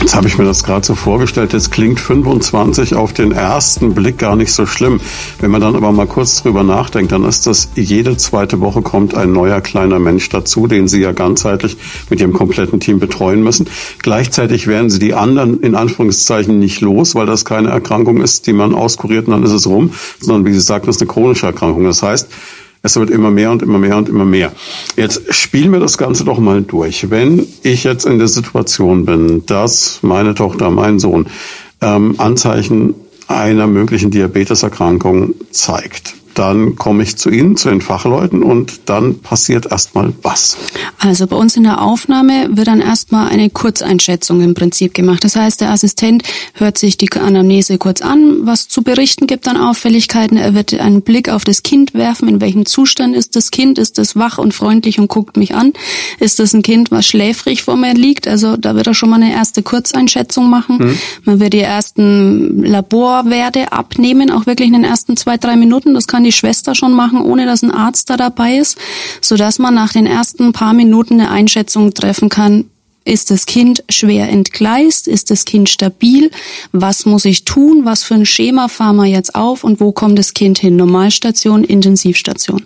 [0.00, 1.52] Jetzt habe ich mir das gerade so vorgestellt.
[1.52, 5.00] Jetzt klingt 25 auf den ersten Blick gar nicht so schlimm.
[5.40, 9.14] Wenn man dann aber mal kurz drüber nachdenkt, dann ist das jede zweite Woche kommt
[9.14, 11.76] ein neuer kleiner Mensch dazu, den Sie ja ganzheitlich
[12.10, 13.68] mit Ihrem kompletten Team betreuen müssen.
[14.00, 18.52] Gleichzeitig werden Sie die anderen in Anführungszeichen nicht los, weil das keine Erkrankung ist, die
[18.52, 21.46] man auskuriert und dann ist es rum, sondern wie Sie sagten, das ist eine chronische
[21.46, 21.84] Erkrankung.
[21.84, 22.28] Das heißt,
[22.82, 24.52] Es wird immer mehr und immer mehr und immer mehr.
[24.96, 27.10] Jetzt spielen wir das Ganze doch mal durch.
[27.10, 31.26] Wenn ich jetzt in der Situation bin, dass meine Tochter, mein Sohn
[31.80, 32.94] ähm, Anzeichen
[33.28, 39.66] einer möglichen Diabeteserkrankung zeigt, dann komme ich zu Ihnen, zu den Fachleuten und dann passiert
[39.70, 40.56] erstmal was.
[40.98, 45.24] Also bei uns in der Aufnahme wird dann erstmal eine Kurzeinschätzung im Prinzip gemacht.
[45.24, 46.22] Das heißt, der Assistent
[46.54, 50.36] hört sich die Anamnese kurz an, was zu berichten gibt an Auffälligkeiten.
[50.36, 53.98] Er wird einen Blick auf das Kind werfen, in welchem Zustand ist das Kind, ist
[53.98, 55.72] es wach und freundlich und guckt mich an.
[56.18, 58.26] Ist das ein Kind, was schläfrig vor mir liegt?
[58.26, 60.78] Also da wird er schon mal eine erste Kurzeinschätzung machen.
[60.78, 60.98] Mhm.
[61.24, 65.94] Man wird die ersten Laborwerte abnehmen, auch wirklich in den ersten zwei, drei Minuten.
[65.94, 68.78] Das kann kann die Schwester schon machen, ohne dass ein Arzt da dabei ist,
[69.20, 72.66] so dass man nach den ersten paar Minuten eine Einschätzung treffen kann,
[73.04, 75.08] ist das Kind schwer entgleist?
[75.08, 76.30] Ist das Kind stabil?
[76.70, 77.84] Was muss ich tun?
[77.84, 79.64] Was für ein Schema fahren wir jetzt auf?
[79.64, 80.76] Und wo kommt das Kind hin?
[80.76, 82.64] Normalstation, Intensivstation.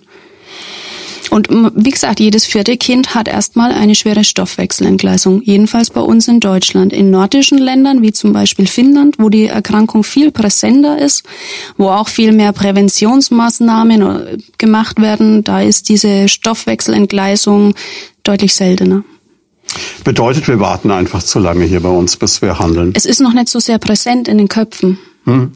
[1.29, 5.41] Und wie gesagt, jedes vierte Kind hat erstmal eine schwere Stoffwechselentgleisung.
[5.43, 6.93] Jedenfalls bei uns in Deutschland.
[6.93, 11.23] In nordischen Ländern, wie zum Beispiel Finnland, wo die Erkrankung viel präsenter ist,
[11.77, 17.75] wo auch viel mehr Präventionsmaßnahmen äh, gemacht werden, da ist diese Stoffwechselentgleisung
[18.23, 19.03] deutlich seltener.
[20.03, 22.93] Bedeutet, wir warten einfach zu lange hier bei uns, bis wir handeln.
[22.95, 24.97] Es ist noch nicht so sehr präsent in den Köpfen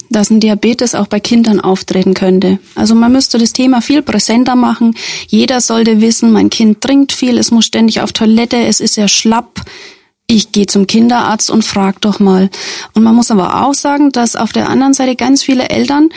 [0.09, 2.59] dass ein Diabetes auch bei Kindern auftreten könnte.
[2.75, 4.95] Also man müsste das Thema viel präsenter machen.
[5.27, 9.07] Jeder sollte wissen, mein Kind trinkt viel, es muss ständig auf Toilette, es ist ja
[9.07, 9.61] schlapp.
[10.27, 12.49] Ich gehe zum Kinderarzt und frag doch mal.
[12.93, 16.09] Und man muss aber auch sagen, dass auf der anderen Seite ganz viele Eltern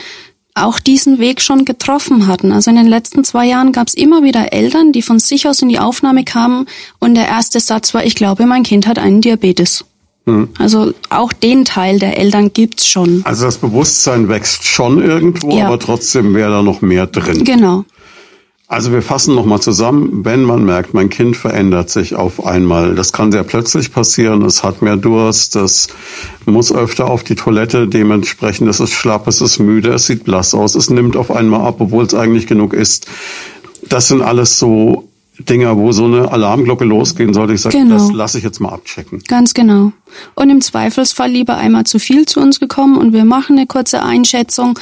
[0.53, 2.51] auch diesen Weg schon getroffen hatten.
[2.51, 5.61] Also in den letzten zwei Jahren gab es immer wieder Eltern, die von sich aus
[5.61, 6.65] in die Aufnahme kamen
[6.99, 9.83] und der erste Satz war, ich glaube, mein Kind hat einen Diabetes.
[10.25, 10.49] Hm.
[10.57, 13.21] Also auch den Teil der Eltern gibt's schon.
[13.25, 15.67] Also das Bewusstsein wächst schon irgendwo, ja.
[15.67, 17.43] aber trotzdem wäre da noch mehr drin.
[17.43, 17.85] Genau.
[18.67, 22.95] Also wir fassen nochmal zusammen, wenn man merkt, mein Kind verändert sich auf einmal.
[22.95, 25.89] Das kann sehr plötzlich passieren, es hat mehr Durst, es
[26.45, 30.55] muss öfter auf die Toilette, dementsprechend es ist schlapp, es ist müde, es sieht blass
[30.55, 33.05] aus, es nimmt auf einmal ab, obwohl es eigentlich genug ist.
[33.87, 35.07] Das sind alles so
[35.39, 37.53] Dinger, wo so eine Alarmglocke losgehen sollte.
[37.53, 37.95] Ich sage, genau.
[37.95, 39.21] das lasse ich jetzt mal abchecken.
[39.27, 39.91] Ganz genau.
[40.35, 44.01] Und im Zweifelsfall lieber einmal zu viel zu uns gekommen und wir machen eine kurze
[44.01, 44.79] Einschätzung.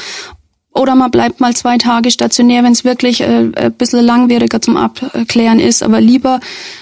[0.75, 4.75] Oder man bleibt mal zwei Tage stationär, wenn es wirklich äh, ein bisschen langwieriger zum
[4.75, 5.83] Abklären ist.
[5.83, 6.39] Aber lieber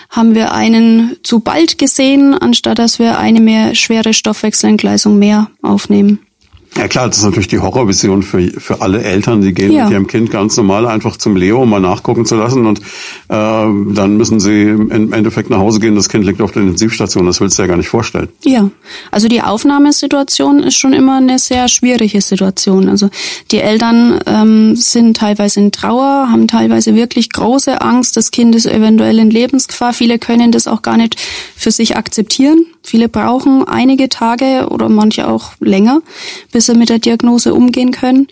[0.09, 6.19] haben wir einen zu bald gesehen, anstatt dass wir eine mehr schwere Stoffwechselentgleisung mehr aufnehmen.
[6.77, 9.83] Ja klar, das ist natürlich die Horrorvision für, für alle Eltern, die gehen ja.
[9.83, 12.83] mit ihrem Kind ganz normal einfach zum Leo, um mal nachgucken zu lassen und äh,
[13.27, 17.41] dann müssen sie im Endeffekt nach Hause gehen, das Kind liegt auf der Intensivstation, das
[17.41, 18.29] willst du ja gar nicht vorstellen.
[18.45, 18.69] Ja,
[19.11, 22.87] also die Aufnahmesituation ist schon immer eine sehr schwierige Situation.
[22.87, 23.09] Also
[23.51, 28.65] die Eltern ähm, sind teilweise in Trauer, haben teilweise wirklich große Angst, das Kind ist
[28.65, 31.19] eventuell in Lebensgefahr, viele können das auch gar nicht
[31.57, 32.65] für sich akzeptieren.
[32.83, 36.01] Viele brauchen einige Tage oder manche auch länger,
[36.51, 38.27] bis sie mit der Diagnose umgehen können.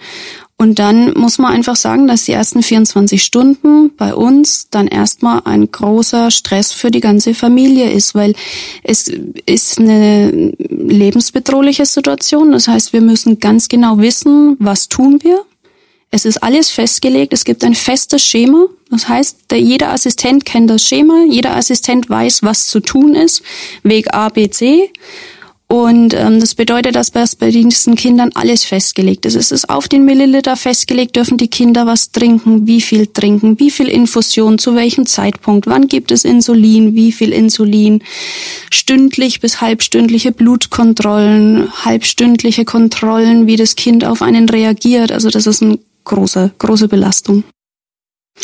[0.58, 5.42] Und dann muss man einfach sagen, dass die ersten 24 Stunden bei uns dann erstmal
[5.46, 8.34] ein großer Stress für die ganze Familie ist, weil
[8.84, 9.10] es
[9.46, 12.52] ist eine lebensbedrohliche Situation.
[12.52, 15.46] Das heißt, wir müssen ganz genau wissen, was tun wir,
[16.12, 18.66] es ist alles festgelegt, es gibt ein festes Schema.
[18.90, 23.44] Das heißt, der, jeder Assistent kennt das Schema, jeder Assistent weiß, was zu tun ist,
[23.84, 24.92] Weg A, B, C.
[25.72, 29.36] Und ähm, das bedeutet, dass bei diesen Kindern alles festgelegt ist.
[29.36, 33.70] Es ist auf den Milliliter festgelegt, dürfen die Kinder was trinken, wie viel trinken, wie
[33.70, 38.02] viel Infusion, zu welchem Zeitpunkt, wann gibt es Insulin, wie viel Insulin,
[38.72, 45.12] stündlich bis halbstündliche Blutkontrollen, halbstündliche Kontrollen, wie das Kind auf einen reagiert.
[45.12, 47.44] Also das ist ein große, große Belastung.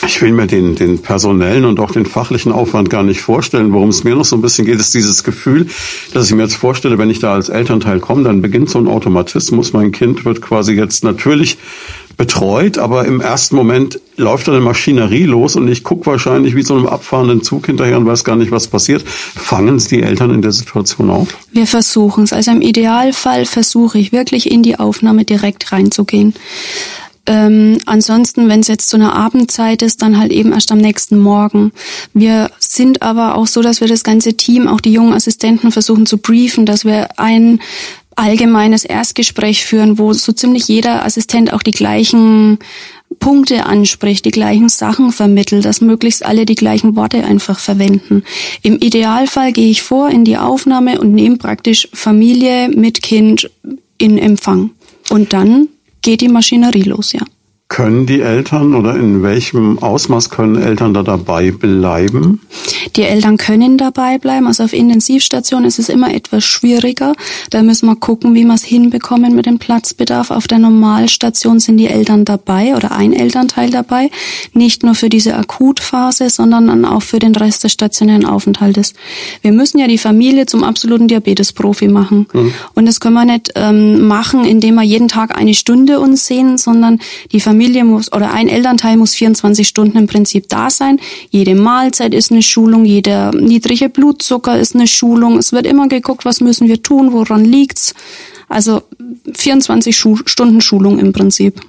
[0.05, 3.73] Ich will mir den, den personellen und auch den fachlichen Aufwand gar nicht vorstellen.
[3.73, 5.67] Worum es mir noch so ein bisschen geht, ist dieses Gefühl,
[6.13, 8.87] dass ich mir jetzt vorstelle, wenn ich da als Elternteil komme, dann beginnt so ein
[8.87, 9.73] Automatismus.
[9.73, 11.57] Mein Kind wird quasi jetzt natürlich
[12.17, 16.75] betreut, aber im ersten Moment läuft eine Maschinerie los und ich gucke wahrscheinlich wie so
[16.75, 19.03] einem abfahrenden Zug hinterher und weiß gar nicht, was passiert.
[19.05, 21.29] Fangen es die Eltern in der Situation auf?
[21.51, 22.31] Wir versuchen es.
[22.31, 26.33] Also im Idealfall versuche ich wirklich in die Aufnahme direkt reinzugehen.
[27.27, 31.17] Ähm, ansonsten, wenn es jetzt zu einer Abendzeit ist, dann halt eben erst am nächsten
[31.17, 31.71] Morgen.
[32.13, 36.05] Wir sind aber auch so, dass wir das ganze Team, auch die jungen Assistenten versuchen
[36.05, 37.59] zu briefen, dass wir ein
[38.15, 42.59] allgemeines Erstgespräch führen, wo so ziemlich jeder Assistent auch die gleichen
[43.19, 48.23] Punkte anspricht, die gleichen Sachen vermittelt, dass möglichst alle die gleichen Worte einfach verwenden.
[48.61, 53.49] Im Idealfall gehe ich vor in die Aufnahme und nehme praktisch Familie mit Kind
[53.97, 54.71] in Empfang.
[55.09, 55.69] Und dann
[56.05, 57.21] geht die Maschinerie los, ja.
[57.75, 62.39] Können die Eltern oder in welchem Ausmaß können Eltern da dabei bleiben?
[62.95, 64.47] Die Eltern können dabei bleiben.
[64.47, 67.15] Also auf Intensivstationen ist es immer etwas schwieriger.
[67.49, 70.31] Da müssen wir gucken, wie wir es hinbekommen mit dem Platzbedarf.
[70.31, 74.09] Auf der Normalstation sind die Eltern dabei oder ein Elternteil dabei.
[74.53, 78.93] Nicht nur für diese Akutphase, sondern dann auch für den Rest des stationären Aufenthaltes.
[79.41, 82.27] Wir müssen ja die Familie zum absoluten Diabetesprofi machen.
[82.31, 82.53] Mhm.
[82.73, 86.57] Und das können wir nicht ähm, machen, indem wir jeden Tag eine Stunde uns sehen,
[86.57, 86.99] sondern
[87.33, 90.99] die Familie muss oder ein Elternteil muss 24 Stunden im Prinzip da sein.
[91.29, 95.37] Jede Mahlzeit ist eine Schulung, jeder niedrige Blutzucker ist eine Schulung.
[95.37, 97.93] Es wird immer geguckt, was müssen wir tun, woran liegt's.
[98.47, 98.83] Also
[99.33, 101.59] 24 Schu Stunden Schulung im Prinzip.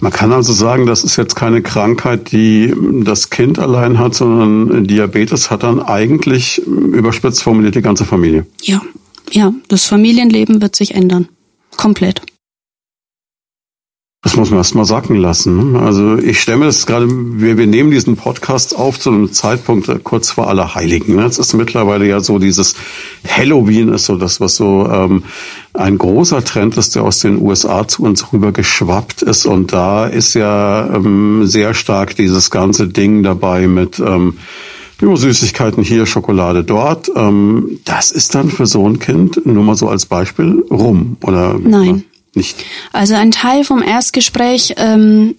[0.00, 4.84] Man kann also sagen, das ist jetzt keine Krankheit, die das Kind allein hat, sondern
[4.84, 8.44] Diabetes hat dann eigentlich überspitzt formuliert die ganze Familie.
[8.62, 8.82] Ja,
[9.30, 11.28] ja, das Familienleben wird sich ändern.
[11.76, 12.22] Komplett.
[14.22, 15.72] Das muss man erst mal sacken lassen.
[15.72, 15.80] Ne?
[15.80, 19.88] Also ich stelle mir das gerade, wir, wir nehmen diesen Podcast auf zu einem Zeitpunkt
[19.88, 21.16] äh, kurz vor Allerheiligen.
[21.16, 21.24] Ne?
[21.24, 22.76] Es ist mittlerweile ja so dieses
[23.28, 25.24] Halloween ist so das, was so ähm,
[25.74, 29.44] ein großer Trend ist, der aus den USA zu uns rüber geschwappt ist.
[29.44, 34.38] Und da ist ja ähm, sehr stark dieses ganze Ding dabei mit ähm,
[35.00, 37.10] nur Süßigkeiten hier, Schokolade dort.
[37.16, 41.58] Ähm, das ist dann für so ein Kind, nur mal so als Beispiel, rum, oder?
[41.58, 42.04] Nein
[42.34, 42.56] nicht.
[42.92, 45.34] Also ein Teil vom Erstgespräch ähm,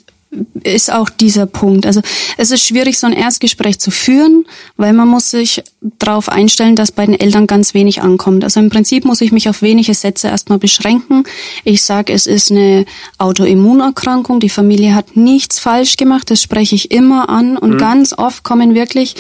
[0.64, 1.86] ist auch dieser Punkt.
[1.86, 2.02] Also
[2.38, 4.46] es ist schwierig, so ein Erstgespräch zu führen,
[4.78, 8.44] weil man muss sich darauf einstellen, dass bei den Eltern ganz wenig ankommt.
[8.44, 11.24] Also im Prinzip muss ich mich auf wenige Sätze erstmal beschränken.
[11.64, 12.86] Ich sage, es ist eine
[13.18, 17.78] Autoimmunerkrankung, die Familie hat nichts falsch gemacht, das spreche ich immer an und mhm.
[17.78, 19.16] ganz oft kommen wirklich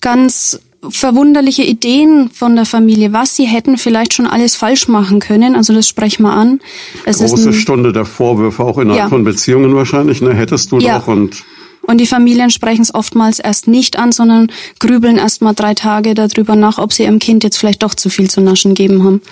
[0.00, 5.56] ganz verwunderliche Ideen von der Familie, was sie hätten vielleicht schon alles falsch machen können.
[5.56, 6.60] Also das sprechen wir an.
[7.04, 9.08] Es Große ein, Stunde der Vorwürfe, auch innerhalb ja.
[9.08, 10.34] von Beziehungen wahrscheinlich, ne?
[10.34, 10.98] Hättest du ja.
[10.98, 11.44] doch und
[11.86, 16.14] und die Familien sprechen es oftmals erst nicht an, sondern grübeln erst mal drei Tage
[16.14, 19.22] darüber nach, ob sie ihrem Kind jetzt vielleicht doch zu viel zu naschen geben haben.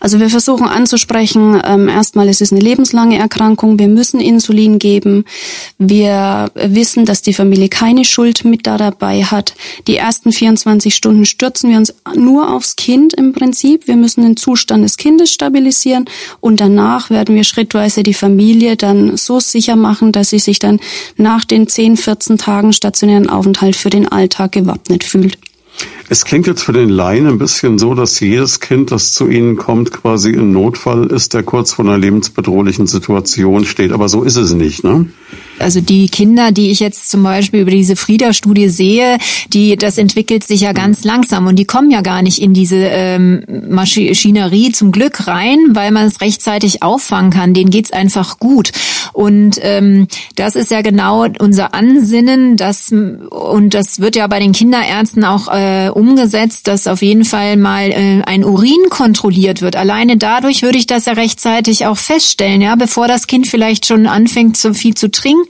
[0.00, 5.24] Also wir versuchen anzusprechen, ähm, erstmal es ist eine lebenslange Erkrankung, wir müssen Insulin geben.
[5.78, 9.54] Wir wissen, dass die Familie keine Schuld mit da dabei hat.
[9.86, 13.86] Die ersten 24 Stunden stürzen wir uns nur aufs Kind im Prinzip.
[13.88, 16.04] Wir müssen den Zustand des Kindes stabilisieren
[16.40, 20.80] und danach werden wir schrittweise die Familie dann so sicher machen, dass sie sich dann
[21.16, 25.38] nach den 10, 14 Tagen stationären Aufenthalt für den Alltag gewappnet fühlt.
[26.08, 29.56] Es klingt jetzt für den Laien ein bisschen so, dass jedes Kind, das zu Ihnen
[29.56, 33.90] kommt, quasi ein Notfall ist, der kurz vor einer lebensbedrohlichen Situation steht.
[33.90, 35.06] Aber so ist es nicht, ne?
[35.58, 39.18] Also die Kinder, die ich jetzt zum Beispiel über diese Frieda-Studie sehe,
[39.52, 42.76] die das entwickelt sich ja ganz langsam und die kommen ja gar nicht in diese
[42.76, 47.54] ähm, Maschinerie zum Glück rein, weil man es rechtzeitig auffangen kann.
[47.54, 48.72] Denen geht's einfach gut
[49.12, 54.52] und ähm, das ist ja genau unser Ansinnen, dass und das wird ja bei den
[54.52, 59.76] Kinderärzten auch äh, umgesetzt, dass auf jeden Fall mal äh, ein Urin kontrolliert wird.
[59.76, 64.06] Alleine dadurch würde ich das ja rechtzeitig auch feststellen, ja, bevor das Kind vielleicht schon
[64.06, 65.43] anfängt, zu viel zu trinken,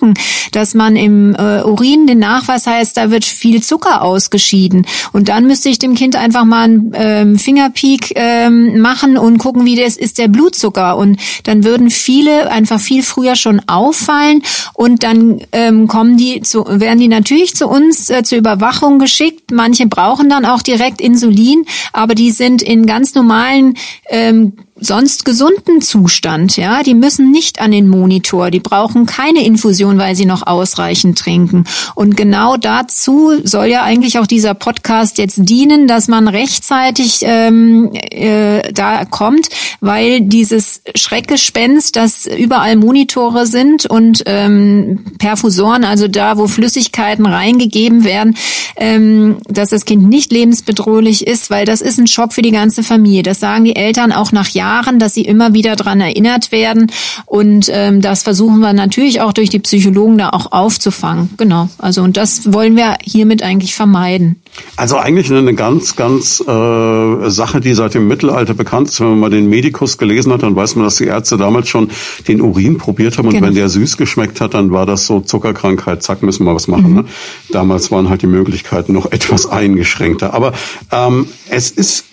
[0.52, 4.86] dass man im äh, Urin den Nachweis heißt, da wird viel Zucker ausgeschieden.
[5.12, 9.64] Und dann müsste ich dem Kind einfach mal einen ähm, Fingerpeak ähm, machen und gucken,
[9.64, 10.96] wie das ist der Blutzucker.
[10.96, 14.42] Und dann würden viele einfach viel früher schon auffallen
[14.74, 19.50] und dann ähm, kommen die zu, werden die natürlich zu uns äh, zur Überwachung geschickt.
[19.52, 23.74] Manche brauchen dann auch direkt Insulin, aber die sind in ganz normalen
[24.08, 29.98] ähm, sonst gesunden Zustand, ja, die müssen nicht an den Monitor, die brauchen keine Infusion,
[29.98, 31.64] weil sie noch ausreichend trinken.
[31.94, 37.90] Und genau dazu soll ja eigentlich auch dieser Podcast jetzt dienen, dass man rechtzeitig ähm,
[37.92, 39.48] äh, da kommt,
[39.80, 48.02] weil dieses Schreckgespenst, dass überall Monitore sind und ähm, Perfusoren, also da, wo Flüssigkeiten reingegeben
[48.02, 48.36] werden,
[48.76, 52.82] ähm, dass das Kind nicht lebensbedrohlich ist, weil das ist ein Schock für die ganze
[52.82, 53.22] Familie.
[53.22, 56.90] Das sagen die Eltern auch nach Jahren Jahren, dass sie immer wieder dran erinnert werden.
[57.26, 61.30] Und ähm, das versuchen wir natürlich auch durch die Psychologen da auch aufzufangen.
[61.36, 61.68] Genau.
[61.78, 64.36] Also und das wollen wir hiermit eigentlich vermeiden.
[64.76, 69.00] Also eigentlich eine ganz, ganz äh, Sache, die seit dem Mittelalter bekannt ist.
[69.00, 71.90] Wenn man mal den Medikus gelesen hat, dann weiß man, dass die Ärzte damals schon
[72.28, 73.48] den Urin probiert haben und genau.
[73.48, 76.02] wenn der süß geschmeckt hat, dann war das so Zuckerkrankheit.
[76.02, 76.90] Zack, müssen wir was machen.
[76.90, 76.96] Mhm.
[76.96, 77.04] Ne?
[77.50, 80.32] Damals waren halt die Möglichkeiten noch etwas eingeschränkter.
[80.32, 80.52] Aber
[80.90, 82.04] ähm, es ist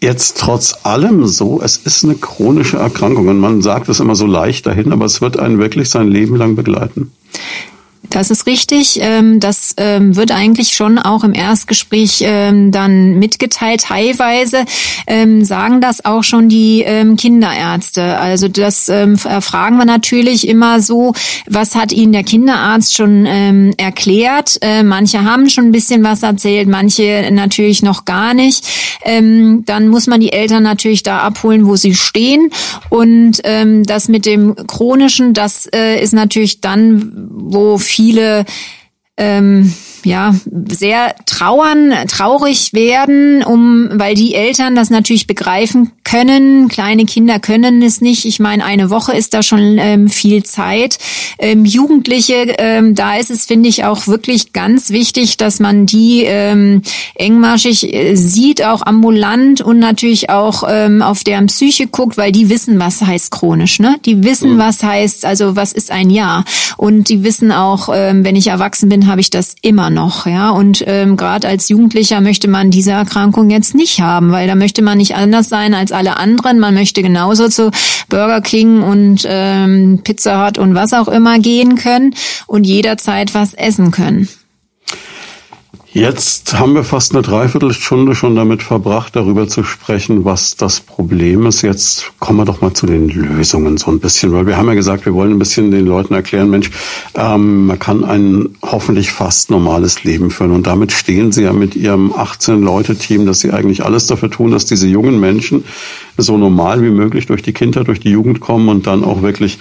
[0.00, 4.26] jetzt trotz allem so, es ist eine chronische Erkrankung und man sagt es immer so
[4.26, 7.12] leicht dahin, aber es wird einen wirklich sein Leben lang begleiten.
[8.10, 8.98] Das ist richtig.
[9.00, 13.82] Ähm, das ähm, wird eigentlich schon auch im Erstgespräch ähm, dann mitgeteilt.
[13.82, 14.64] Teilweise
[15.40, 16.84] sagen das auch schon die
[17.16, 18.18] Kinderärzte.
[18.18, 21.12] Also das erfragen wir natürlich immer so,
[21.46, 23.24] was hat Ihnen der Kinderarzt schon
[23.76, 24.58] erklärt?
[24.62, 28.66] Äh, manche haben schon ein bisschen was erzählt, manche natürlich noch gar nicht.
[29.04, 32.50] Dann muss man die Eltern natürlich da abholen, wo sie stehen.
[32.90, 38.44] Und das mit dem chronischen, das äh, ist natürlich dann, wo viele
[39.16, 39.72] ähm,
[40.04, 40.34] ja
[40.68, 46.68] sehr trauern, traurig werden, um weil die Eltern das natürlich begreifen können.
[46.68, 48.24] Kleine Kinder können es nicht.
[48.26, 50.98] Ich meine, eine Woche ist da schon ähm, viel Zeit.
[51.38, 56.22] Ähm, Jugendliche, ähm, da ist es finde ich auch wirklich ganz wichtig, dass man die
[56.24, 56.82] ähm,
[57.16, 62.48] engmaschig äh, sieht, auch ambulant und natürlich auch ähm, auf deren Psyche guckt, weil die
[62.50, 63.80] wissen, was heißt chronisch.
[63.80, 63.96] Ne?
[64.04, 64.58] Die wissen, mhm.
[64.58, 66.44] was heißt, also was ist ein Jahr
[66.76, 70.50] und die wissen auch, ähm, wenn ich erwachsen bin, habe ich das immer noch, ja.
[70.50, 74.82] Und ähm, gerade als Jugendlicher möchte man diese Erkrankung jetzt nicht haben, weil da möchte
[74.82, 76.58] man nicht anders sein als alle anderen.
[76.60, 77.70] Man möchte genauso zu
[78.08, 82.14] Burger King und ähm, Pizza Hut und was auch immer gehen können
[82.46, 84.28] und jederzeit was essen können.
[85.96, 91.46] Jetzt haben wir fast eine Dreiviertelstunde schon damit verbracht, darüber zu sprechen, was das Problem
[91.46, 91.62] ist.
[91.62, 94.74] Jetzt kommen wir doch mal zu den Lösungen so ein bisschen, weil wir haben ja
[94.74, 96.70] gesagt, wir wollen ein bisschen den Leuten erklären, Mensch,
[97.14, 100.50] ähm, man kann ein hoffentlich fast normales Leben führen.
[100.50, 104.66] Und damit stehen sie ja mit ihrem 18-Leute-Team, dass sie eigentlich alles dafür tun, dass
[104.66, 105.64] diese jungen Menschen
[106.16, 109.58] so normal wie möglich durch die Kindheit, durch die Jugend kommen und dann auch wirklich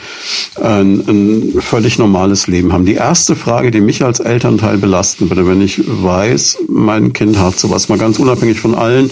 [0.61, 2.85] ein, ein völlig normales Leben haben.
[2.85, 7.59] Die erste Frage, die mich als Elternteil belasten würde, wenn ich weiß, mein Kind hat
[7.59, 9.09] sowas, mal ganz unabhängig von allen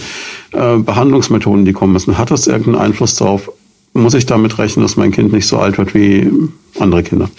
[0.52, 3.52] äh, Behandlungsmethoden, die kommen müssen, hat das irgendeinen Einfluss darauf?
[3.96, 6.28] Muss ich damit rechnen, dass mein Kind nicht so alt wird wie
[6.80, 7.30] andere Kinder?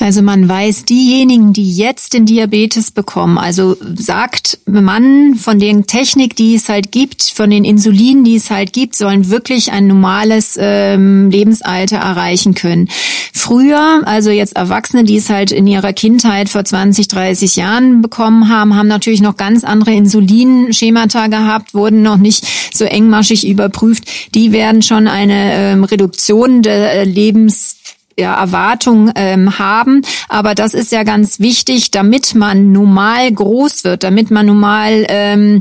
[0.00, 6.34] Also man weiß, diejenigen, die jetzt den Diabetes bekommen, also sagt man von den Technik,
[6.36, 10.56] die es halt gibt, von den Insulinen, die es halt gibt, sollen wirklich ein normales
[10.58, 12.88] ähm, Lebensalter erreichen können.
[13.32, 18.48] Früher, also jetzt Erwachsene, die es halt in ihrer Kindheit vor 20, 30 Jahren bekommen
[18.48, 24.04] haben, haben natürlich noch ganz andere Insulinschemata gehabt, wurden noch nicht so engmaschig überprüft.
[24.34, 27.76] Die werden schon eine ähm, Reduktion der Lebens
[28.20, 30.02] ja, Erwartung ähm, haben.
[30.28, 35.60] Aber das ist ja ganz wichtig, damit man normal groß wird, damit man normal ähm,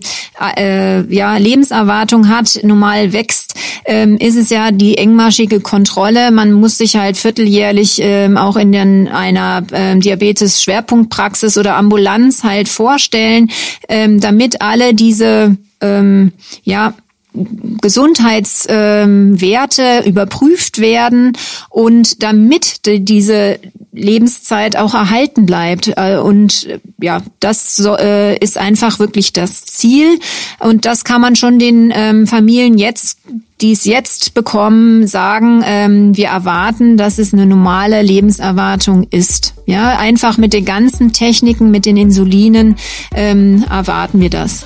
[0.57, 3.55] äh, ja, Lebenserwartung hat, normal wächst,
[3.85, 6.31] ähm, ist es ja die engmaschige Kontrolle.
[6.31, 12.69] Man muss sich halt vierteljährlich ähm, auch in den, einer ähm, Diabetes-Schwerpunktpraxis oder Ambulanz halt
[12.69, 13.49] vorstellen,
[13.87, 16.33] ähm, damit alle diese ähm,
[16.63, 16.93] ja
[17.33, 21.33] Gesundheitswerte ähm, überprüft werden
[21.69, 23.59] und damit diese
[23.91, 25.93] Lebenszeit auch erhalten bleibt.
[25.95, 26.67] Äh, und
[26.99, 30.19] ja, das äh, ist einfach wirklich das Ziel.
[30.59, 33.17] Und das kann man schon den ähm, Familien jetzt
[33.61, 39.53] die es jetzt bekommen, sagen, ähm, wir erwarten, dass es eine normale Lebenserwartung ist.
[39.65, 42.77] Ja, einfach mit den ganzen Techniken, mit den Insulinen
[43.13, 44.65] ähm, erwarten wir das.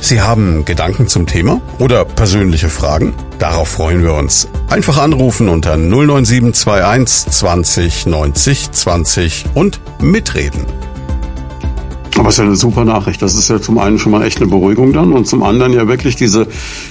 [0.00, 3.14] Sie haben Gedanken zum Thema oder persönliche Fragen?
[3.38, 4.48] Darauf freuen wir uns.
[4.68, 10.66] Einfach anrufen unter 09721 20 90 20 und mitreden.
[12.18, 13.22] Aber es ist ja eine super Nachricht.
[13.22, 15.86] Das ist ja zum einen schon mal echt eine Beruhigung dann und zum anderen ja
[15.86, 16.48] wirklich diese,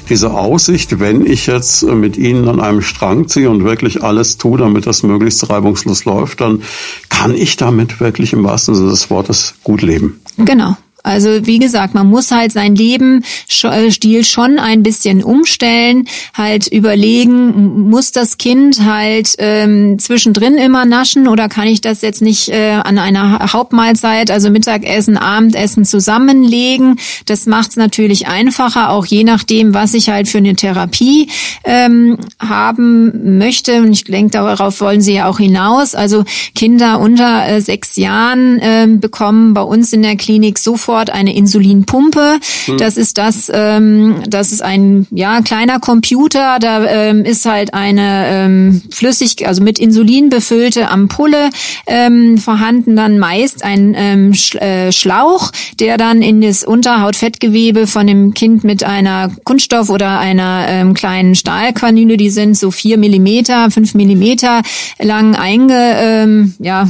[0.09, 4.57] diese Aussicht, wenn ich jetzt mit Ihnen an einem Strang ziehe und wirklich alles tue,
[4.57, 6.61] damit das möglichst reibungslos läuft, dann
[7.09, 10.21] kann ich damit wirklich im wahrsten Sinne des Wortes gut leben.
[10.37, 10.77] Genau.
[11.07, 18.11] Also wie gesagt, man muss halt sein Lebensstil schon ein bisschen umstellen, halt überlegen, muss
[18.11, 22.99] das Kind halt ähm, zwischendrin immer naschen oder kann ich das jetzt nicht äh, an
[22.99, 26.99] einer Hauptmahlzeit, also Mittagessen, Abendessen zusammenlegen?
[27.25, 31.29] Das macht es natürlich einfacher, auch je nachdem, was ich halt für eine Therapie
[31.63, 33.81] ähm, haben möchte.
[33.81, 35.95] Und ich denke, darauf wollen Sie ja auch hinaus.
[35.95, 41.09] Also Kinder unter äh, sechs Jahren äh, bekommen bei uns in der Klinik sofort sofort
[41.11, 42.39] eine Insulinpumpe.
[42.67, 42.77] Mhm.
[42.77, 46.57] Das ist das, ähm, das ist ein ja kleiner Computer.
[46.59, 51.49] Da ähm, ist halt eine ähm, flüssig, also mit Insulin befüllte Ampulle
[51.85, 52.95] ähm, vorhanden.
[52.95, 58.83] Dann meist ein ähm, äh, Schlauch, der dann in das Unterhautfettgewebe von dem Kind mit
[58.83, 64.61] einer Kunststoff oder einer ähm, kleinen Stahlkanüle, die sind so vier Millimeter, fünf Millimeter
[64.99, 66.87] lang eingegeben ähm, ja,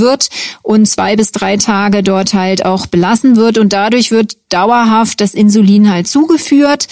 [0.00, 0.28] wird
[0.62, 5.34] und zwei bis drei Tage dort halt auch belassen wird und dadurch wird dauerhaft das
[5.34, 6.88] Insulin halt zugeführt.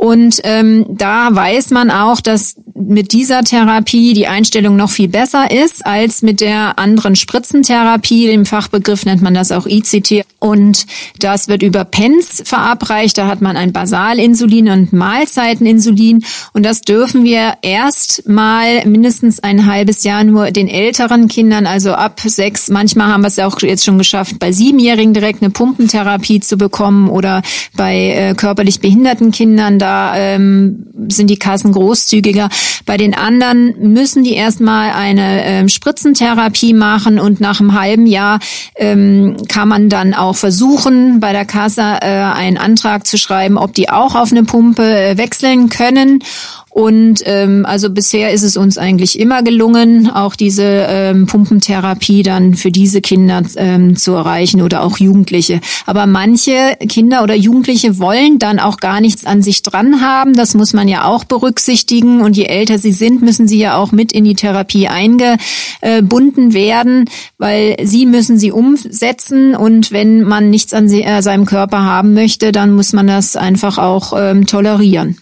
[0.00, 5.50] Und ähm, da weiß man auch, dass mit dieser Therapie die Einstellung noch viel besser
[5.50, 8.30] ist als mit der anderen Spritzentherapie.
[8.30, 10.24] Im Fachbegriff nennt man das auch ICT.
[10.38, 10.86] Und
[11.18, 13.18] das wird über PENS verabreicht.
[13.18, 16.24] Da hat man ein Basalinsulin und Mahlzeiteninsulin.
[16.54, 21.92] Und das dürfen wir erst mal mindestens ein halbes Jahr nur den älteren Kindern, also
[21.92, 26.40] ab sechs, manchmal haben wir es auch jetzt schon geschafft, bei Siebenjährigen direkt eine Pumpentherapie
[26.40, 27.42] zu bekommen oder
[27.76, 29.78] bei äh, körperlich behinderten Kindern.
[29.78, 32.48] Da ähm, sind die Kassen großzügiger.
[32.86, 38.40] Bei den anderen müssen die erstmal eine ähm, Spritzentherapie machen und nach einem halben Jahr
[38.76, 43.74] ähm, kann man dann auch versuchen, bei der Kasse äh, einen Antrag zu schreiben, ob
[43.74, 46.22] die auch auf eine Pumpe äh, wechseln können.
[46.70, 52.54] Und ähm, also bisher ist es uns eigentlich immer gelungen, auch diese ähm, Pumpentherapie dann
[52.54, 55.60] für diese Kinder ähm, zu erreichen oder auch Jugendliche.
[55.86, 60.34] Aber manche Kinder oder Jugendliche wollen dann auch gar nichts an sich dran haben.
[60.34, 62.20] Das muss man ja auch berücksichtigen.
[62.20, 67.06] Und je älter sie sind, müssen sie ja auch mit in die Therapie eingebunden werden,
[67.36, 69.56] weil sie müssen sie umsetzen.
[69.56, 73.78] Und wenn man nichts an äh, seinem Körper haben möchte, dann muss man das einfach
[73.78, 75.16] auch ähm, tolerieren.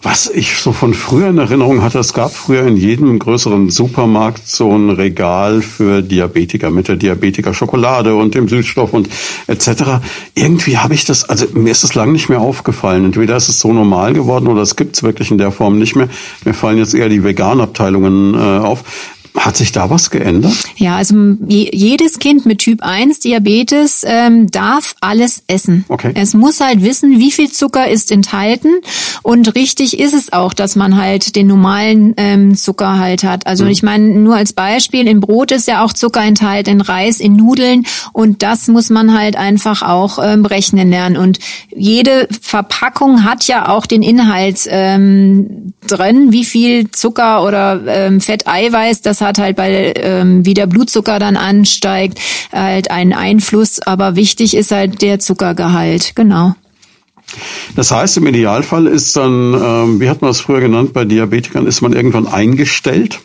[0.00, 4.46] Was ich so von früher in Erinnerung hatte, es gab früher in jedem größeren Supermarkt
[4.46, 9.08] so ein Regal für Diabetiker mit der Diabetiker Schokolade und dem Süßstoff und
[9.48, 10.00] etc.
[10.36, 13.06] Irgendwie habe ich das, also mir ist das lange nicht mehr aufgefallen.
[13.06, 15.96] Entweder ist es so normal geworden oder es gibt es wirklich in der Form nicht
[15.96, 16.08] mehr.
[16.44, 18.84] Mir fallen jetzt eher die Veganabteilungen äh, auf.
[19.38, 20.54] Hat sich da was geändert?
[20.76, 21.14] Ja, also
[21.46, 25.84] jedes Kind mit Typ 1 Diabetes ähm, darf alles essen.
[25.88, 26.12] Okay.
[26.14, 28.80] Es muss halt wissen, wie viel Zucker ist enthalten.
[29.22, 33.46] Und richtig ist es auch, dass man halt den normalen ähm, Zucker halt hat.
[33.46, 33.70] Also mhm.
[33.70, 37.36] ich meine, nur als Beispiel, im Brot ist ja auch Zucker enthalten, in Reis, in
[37.36, 37.86] Nudeln.
[38.12, 41.16] Und das muss man halt einfach auch ähm, berechnen lernen.
[41.16, 41.38] Und
[41.74, 48.46] jede Verpackung hat ja auch den Inhalt ähm, drin, wie viel Zucker oder ähm, Fett,
[48.46, 52.20] Eiweiß das hat hat halt bei, ähm, wie der Blutzucker dann ansteigt,
[52.52, 53.80] halt einen Einfluss.
[53.80, 56.54] Aber wichtig ist halt der Zuckergehalt, genau.
[57.76, 61.66] Das heißt, im Idealfall ist dann, ähm, wie hat man es früher genannt, bei Diabetikern
[61.66, 63.20] ist man irgendwann eingestellt.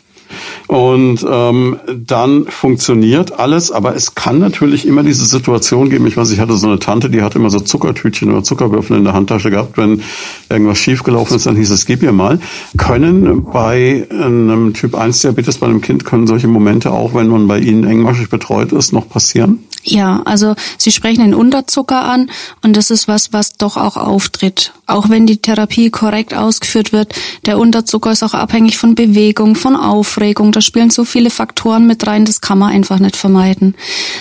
[0.66, 1.76] Und ähm,
[2.06, 6.06] dann funktioniert alles, aber es kann natürlich immer diese Situation geben.
[6.06, 9.04] Ich weiß, ich hatte so eine Tante, die hat immer so Zuckertütchen oder Zuckerwürfel in
[9.04, 9.76] der Handtasche gehabt.
[9.76, 10.02] Wenn
[10.48, 12.38] irgendwas schiefgelaufen ist, dann hieß es, gib ihr mal.
[12.76, 17.46] Können bei einem Typ 1 Diabetes bei einem Kind, können solche Momente auch, wenn man
[17.48, 19.60] bei ihnen engmaschig betreut ist, noch passieren?
[19.86, 22.30] Ja, also Sie sprechen den Unterzucker an
[22.62, 24.72] und das ist was, was doch auch auftritt.
[24.86, 27.14] Auch wenn die Therapie korrekt ausgeführt wird,
[27.44, 30.52] der Unterzucker ist auch abhängig von Bewegung, von Aufregung.
[30.52, 33.74] Da spielen so viele Faktoren mit rein, das kann man einfach nicht vermeiden.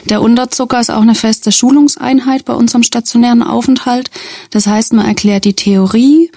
[0.06, 4.12] Der Unterzucker ist auch eine feste Schulungseinheit bei unserem stationären Aufenthalt.
[4.50, 6.30] Das heißt, man erklärt die Theorie,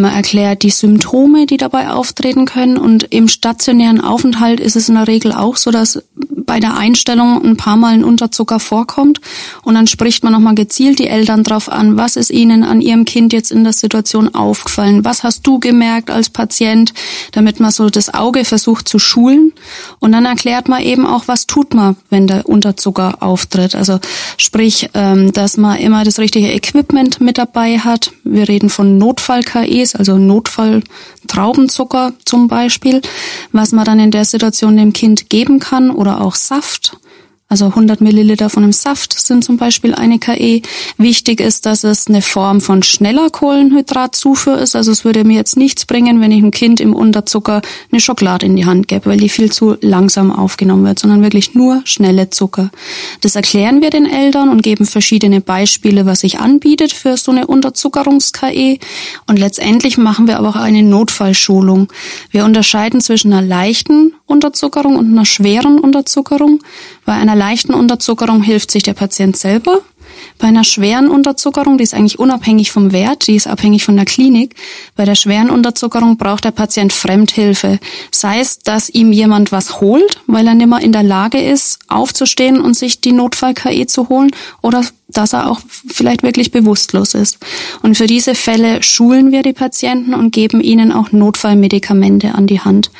[0.00, 2.76] man erklärt die Symptome, die dabei auftreten können.
[2.76, 6.02] Und im stationären Aufenthalt ist es in der Regel auch so, dass
[6.50, 9.20] bei der Einstellung ein paar Mal ein Unterzucker vorkommt.
[9.62, 13.04] Und dann spricht man nochmal gezielt die Eltern drauf an, was ist ihnen an ihrem
[13.04, 15.04] Kind jetzt in der Situation aufgefallen?
[15.04, 16.92] Was hast du gemerkt als Patient?
[17.30, 19.52] Damit man so das Auge versucht zu schulen.
[20.00, 23.76] Und dann erklärt man eben auch, was tut man, wenn der Unterzucker auftritt.
[23.76, 24.00] Also
[24.36, 28.10] sprich, ähm, dass man immer das richtige Equipment mit dabei hat.
[28.24, 33.00] Wir reden von Notfall-KI ist, also Notfall-Traubenzucker zum Beispiel,
[33.52, 36.96] was man dann in der Situation dem Kind geben kann oder auch Saft.
[37.52, 40.62] Also 100 Milliliter von einem Saft sind zum Beispiel eine KE.
[40.98, 44.76] Wichtig ist, dass es eine Form von schneller Kohlenhydratzufuhr ist.
[44.76, 48.46] Also es würde mir jetzt nichts bringen, wenn ich einem Kind im Unterzucker eine Schokolade
[48.46, 52.30] in die Hand gebe, weil die viel zu langsam aufgenommen wird, sondern wirklich nur schnelle
[52.30, 52.70] Zucker.
[53.20, 57.48] Das erklären wir den Eltern und geben verschiedene Beispiele, was sich anbietet für so eine
[57.48, 58.78] Unterzuckerungs-KE.
[59.26, 61.88] Und letztendlich machen wir aber auch eine Notfallschulung.
[62.30, 66.60] Wir unterscheiden zwischen einer leichten Unterzuckerung und einer schweren Unterzuckerung.
[67.10, 69.80] Bei einer leichten Unterzuckerung hilft sich der Patient selber.
[70.40, 74.06] Bei einer schweren Unterzuckerung, die ist eigentlich unabhängig vom Wert, die ist abhängig von der
[74.06, 74.54] Klinik.
[74.96, 77.78] Bei der schweren Unterzuckerung braucht der Patient Fremdhilfe.
[78.10, 82.58] Sei es, dass ihm jemand was holt, weil er nimmer in der Lage ist, aufzustehen
[82.58, 84.30] und sich die Notfall-KI zu holen,
[84.62, 87.38] oder dass er auch vielleicht wirklich bewusstlos ist.
[87.82, 92.60] Und für diese Fälle schulen wir die Patienten und geben ihnen auch Notfallmedikamente an die
[92.60, 92.90] Hand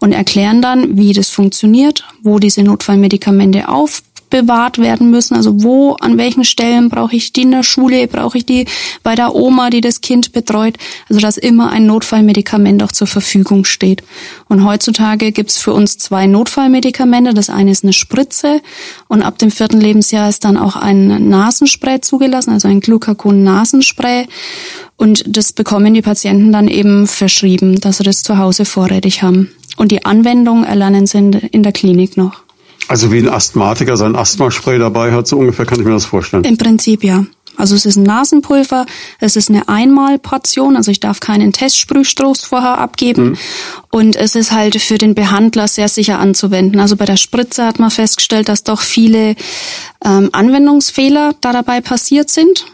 [0.00, 5.34] und erklären dann, wie das funktioniert, wo diese Notfallmedikamente auf aufbewahrt werden müssen.
[5.34, 8.66] Also wo, an welchen Stellen brauche ich die in der Schule, brauche ich die
[9.02, 10.76] bei der Oma, die das Kind betreut.
[11.08, 14.02] Also dass immer ein Notfallmedikament auch zur Verfügung steht.
[14.48, 17.34] Und heutzutage gibt's für uns zwei Notfallmedikamente.
[17.34, 18.60] Das eine ist eine Spritze
[19.08, 24.26] und ab dem vierten Lebensjahr ist dann auch ein Nasenspray zugelassen, also ein Glucagon-Nasenspray.
[24.96, 29.50] Und das bekommen die Patienten dann eben verschrieben, dass sie das zu Hause vorrätig haben.
[29.76, 32.42] Und die Anwendung erlernen sie in der Klinik noch.
[32.90, 36.42] Also wie ein Asthmatiker sein Asthmaspray dabei hat, so ungefähr kann ich mir das vorstellen.
[36.42, 37.24] Im Prinzip ja.
[37.56, 38.84] Also es ist ein Nasenpulver,
[39.20, 43.22] es ist eine Einmalportion, also ich darf keinen Testsprühstoß vorher abgeben.
[43.22, 43.36] Mhm.
[43.92, 46.80] Und es ist halt für den Behandler sehr sicher anzuwenden.
[46.80, 49.36] Also bei der Spritze hat man festgestellt, dass doch viele
[50.04, 52.66] ähm, Anwendungsfehler da dabei passiert sind.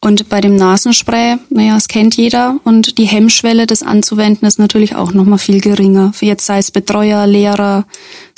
[0.00, 4.94] Und bei dem Nasenspray, naja, es kennt jeder und die Hemmschwelle, das anzuwenden, ist natürlich
[4.94, 6.12] auch nochmal viel geringer.
[6.12, 7.84] Für jetzt sei es Betreuer, Lehrer,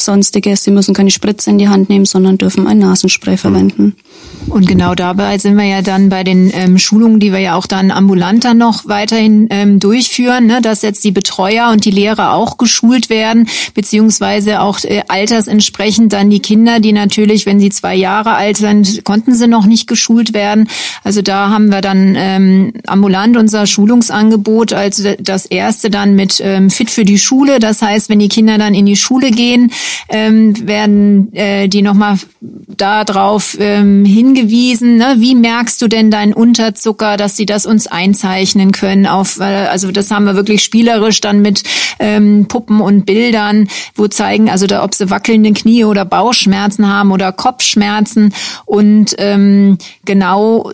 [0.00, 3.94] sonstiges, sie müssen keine Spritze in die Hand nehmen, sondern dürfen ein Nasenspray verwenden.
[4.50, 7.66] Und genau dabei sind wir ja dann bei den ähm, Schulungen, die wir ja auch
[7.66, 12.34] dann ambulant dann noch weiterhin ähm, durchführen, ne, dass jetzt die Betreuer und die Lehrer
[12.34, 17.94] auch geschult werden, beziehungsweise auch äh, altersentsprechend dann die Kinder, die natürlich, wenn sie zwei
[17.94, 20.68] Jahre alt sind, konnten sie noch nicht geschult werden.
[21.04, 26.70] Also da haben wir dann ähm, ambulant unser Schulungsangebot als das erste dann mit ähm,
[26.70, 27.60] Fit für die Schule.
[27.60, 29.70] Das heißt, wenn die Kinder dann in die Schule gehen,
[30.08, 35.14] ähm, werden äh, die nochmal darauf ähm, hingewiesen, ne?
[35.18, 39.90] wie merkst du denn deinen Unterzucker, dass sie das uns einzeichnen können auf, äh, also
[39.92, 41.62] das haben wir wirklich spielerisch dann mit
[41.98, 47.12] ähm, Puppen und Bildern, wo zeigen, also da, ob sie wackelnde Knie oder Bauchschmerzen haben
[47.12, 48.34] oder Kopfschmerzen
[48.66, 50.70] und ähm, genau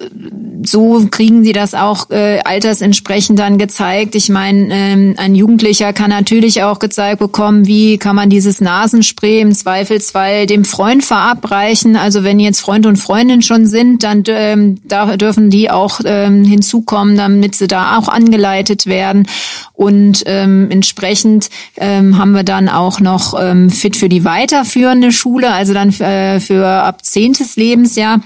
[0.65, 4.15] so kriegen sie das auch äh, altersentsprechend dann gezeigt.
[4.17, 9.41] Ich meine, ähm, ein Jugendlicher kann natürlich auch gezeigt bekommen, wie kann man dieses Nasenspray
[9.41, 11.97] im Zweifelsfall dem Freund verabreichen.
[11.97, 16.45] Also wenn jetzt Freund und Freundin schon sind, dann ähm, da dürfen die auch ähm,
[16.45, 19.27] hinzukommen, damit sie da auch angeleitet werden.
[19.73, 25.53] Und ähm, entsprechend ähm, haben wir dann auch noch ähm, Fit für die weiterführende Schule,
[25.53, 28.21] also dann äh, für ab zehntes Lebensjahr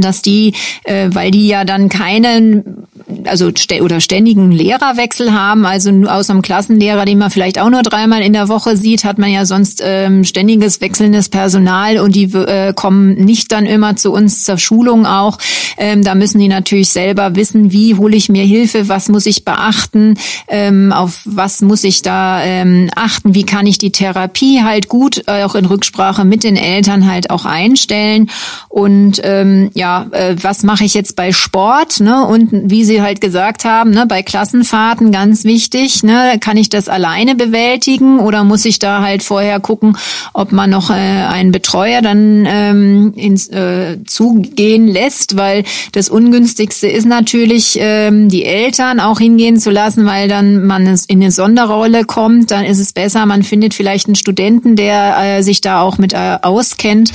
[0.00, 0.54] dass die,
[0.84, 2.86] äh, weil die ja dann keinen,
[3.24, 3.50] also
[3.80, 8.32] oder ständigen Lehrerwechsel haben, also außer dem Klassenlehrer, den man vielleicht auch nur dreimal in
[8.32, 13.14] der Woche sieht, hat man ja sonst ähm, ständiges wechselndes Personal und die äh, kommen
[13.14, 15.38] nicht dann immer zu uns zur Schulung auch.
[15.76, 19.44] Ähm, da müssen die natürlich selber wissen, wie hole ich mir Hilfe, was muss ich
[19.44, 20.14] beachten,
[20.48, 25.24] ähm, auf was muss ich da ähm, achten, wie kann ich die Therapie halt gut
[25.26, 28.30] äh, auch in Rücksprache mit den Eltern halt auch einstellen
[28.68, 32.26] und ähm, ähm, ja, äh, was mache ich jetzt bei Sport, ne?
[32.26, 36.88] Und wie Sie halt gesagt haben, ne, bei Klassenfahrten ganz wichtig, ne, kann ich das
[36.88, 39.96] alleine bewältigen oder muss ich da halt vorher gucken,
[40.32, 46.88] ob man noch äh, einen Betreuer dann ähm, ins, äh, zugehen lässt, weil das ungünstigste
[46.88, 52.04] ist natürlich, ähm, die Eltern auch hingehen zu lassen, weil dann man in eine Sonderrolle
[52.04, 55.98] kommt, dann ist es besser, man findet vielleicht einen Studenten, der äh, sich da auch
[55.98, 57.12] mit äh, auskennt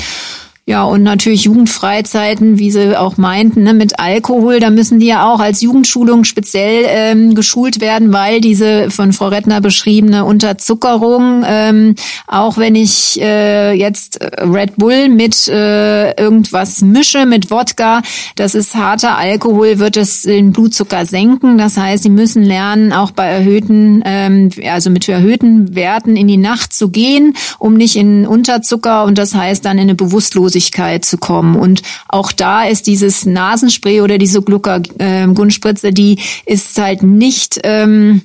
[0.70, 5.32] ja, und natürlich Jugendfreizeiten, wie Sie auch meinten, ne, mit Alkohol, da müssen die ja
[5.32, 11.95] auch als Jugendschulung speziell ähm, geschult werden, weil diese von Frau Rettner beschriebene Unterzuckerung, ähm,
[12.28, 18.01] auch wenn ich äh, jetzt Red Bull mit äh, irgendwas mische, mit Wodka,
[18.36, 21.57] das ist harter Alkohol, wird es den Blutzucker senken.
[21.57, 26.36] Das heißt, sie müssen lernen, auch bei erhöhten, ähm, also mit erhöhten Werten in die
[26.36, 31.05] Nacht zu gehen, um nicht in Unterzucker und das heißt dann in eine Bewusstlosigkeit Atemlosigkeit
[31.05, 31.55] zu kommen.
[31.55, 38.22] Und auch da ist dieses Nasenspray oder diese Glucagon-Spritze, die ist halt nicht ähm,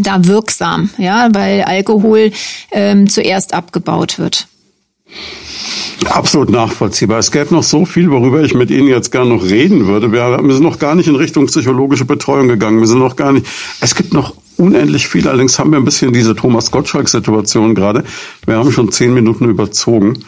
[0.00, 2.32] da wirksam, ja, weil Alkohol
[2.72, 4.46] ähm, zuerst abgebaut wird.
[6.06, 7.18] Absolut nachvollziehbar.
[7.18, 10.12] Es gäbe noch so viel, worüber ich mit Ihnen jetzt gerne noch reden würde.
[10.12, 12.80] Wir sind noch gar nicht in Richtung psychologische Betreuung gegangen.
[12.80, 13.46] Wir sind noch gar nicht.
[13.80, 15.28] Es gibt noch unendlich viel.
[15.28, 18.04] Allerdings haben wir ein bisschen diese Thomas Gottschalk-Situation gerade.
[18.46, 20.24] Wir haben schon zehn Minuten überzogen.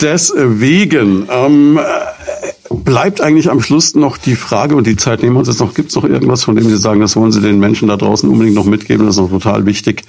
[0.00, 1.78] Deswegen ähm,
[2.70, 5.74] bleibt eigentlich am Schluss noch die Frage und die Zeit nehmen wir uns jetzt noch.
[5.74, 8.28] Gibt es noch irgendwas, von dem Sie sagen, das wollen Sie den Menschen da draußen
[8.28, 9.06] unbedingt noch mitgeben?
[9.06, 10.04] Das ist noch total wichtig.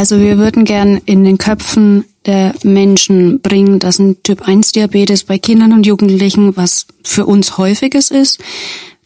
[0.00, 5.74] Also wir würden gern in den Köpfen der Menschen bringen, dass ein Typ-1-Diabetes bei Kindern
[5.74, 8.38] und Jugendlichen was für uns häufiges ist,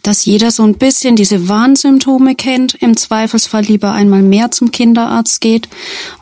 [0.03, 5.41] dass jeder so ein bisschen diese Warnsymptome kennt, im Zweifelsfall lieber einmal mehr zum Kinderarzt
[5.41, 5.69] geht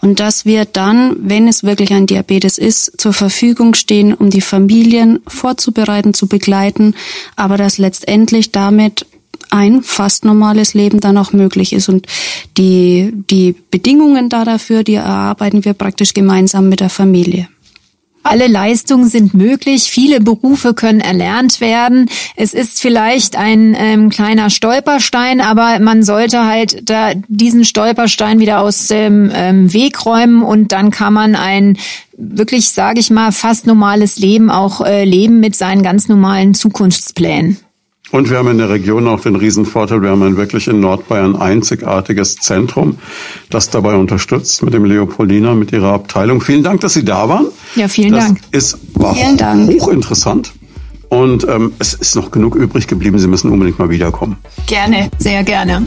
[0.00, 4.40] und dass wir dann, wenn es wirklich ein Diabetes ist, zur Verfügung stehen, um die
[4.40, 6.94] Familien vorzubereiten, zu begleiten,
[7.36, 9.04] aber dass letztendlich damit
[9.52, 11.88] ein fast normales Leben dann auch möglich ist.
[11.88, 12.06] Und
[12.56, 17.48] die, die Bedingungen da dafür, die erarbeiten wir praktisch gemeinsam mit der Familie.
[18.24, 22.08] alle Leistungen sind möglich, viele Berufe können erlernt werden.
[22.36, 28.60] Es ist vielleicht ein ähm, kleiner Stolperstein, aber man sollte halt da diesen Stolperstein wieder
[28.60, 31.76] aus dem ähm, Weg räumen und dann kann man ein
[32.16, 37.58] wirklich, sage ich mal, fast normales Leben auch äh, leben mit seinen ganz normalen Zukunftsplänen.
[38.12, 41.34] Und wir haben in der Region auch den Riesenvorteil, wir haben ein wirklich in Nordbayern
[41.34, 42.98] einzigartiges Zentrum,
[43.48, 46.42] das dabei unterstützt mit dem Leopoldina, mit ihrer Abteilung.
[46.42, 47.46] Vielen Dank, dass Sie da waren.
[47.74, 48.40] Ja, vielen das Dank.
[48.50, 49.72] Ist, war vielen Dank.
[49.80, 50.52] hochinteressant.
[51.08, 53.18] Und ähm, es ist noch genug übrig geblieben.
[53.18, 54.36] Sie müssen unbedingt mal wiederkommen.
[54.66, 55.86] Gerne, sehr gerne.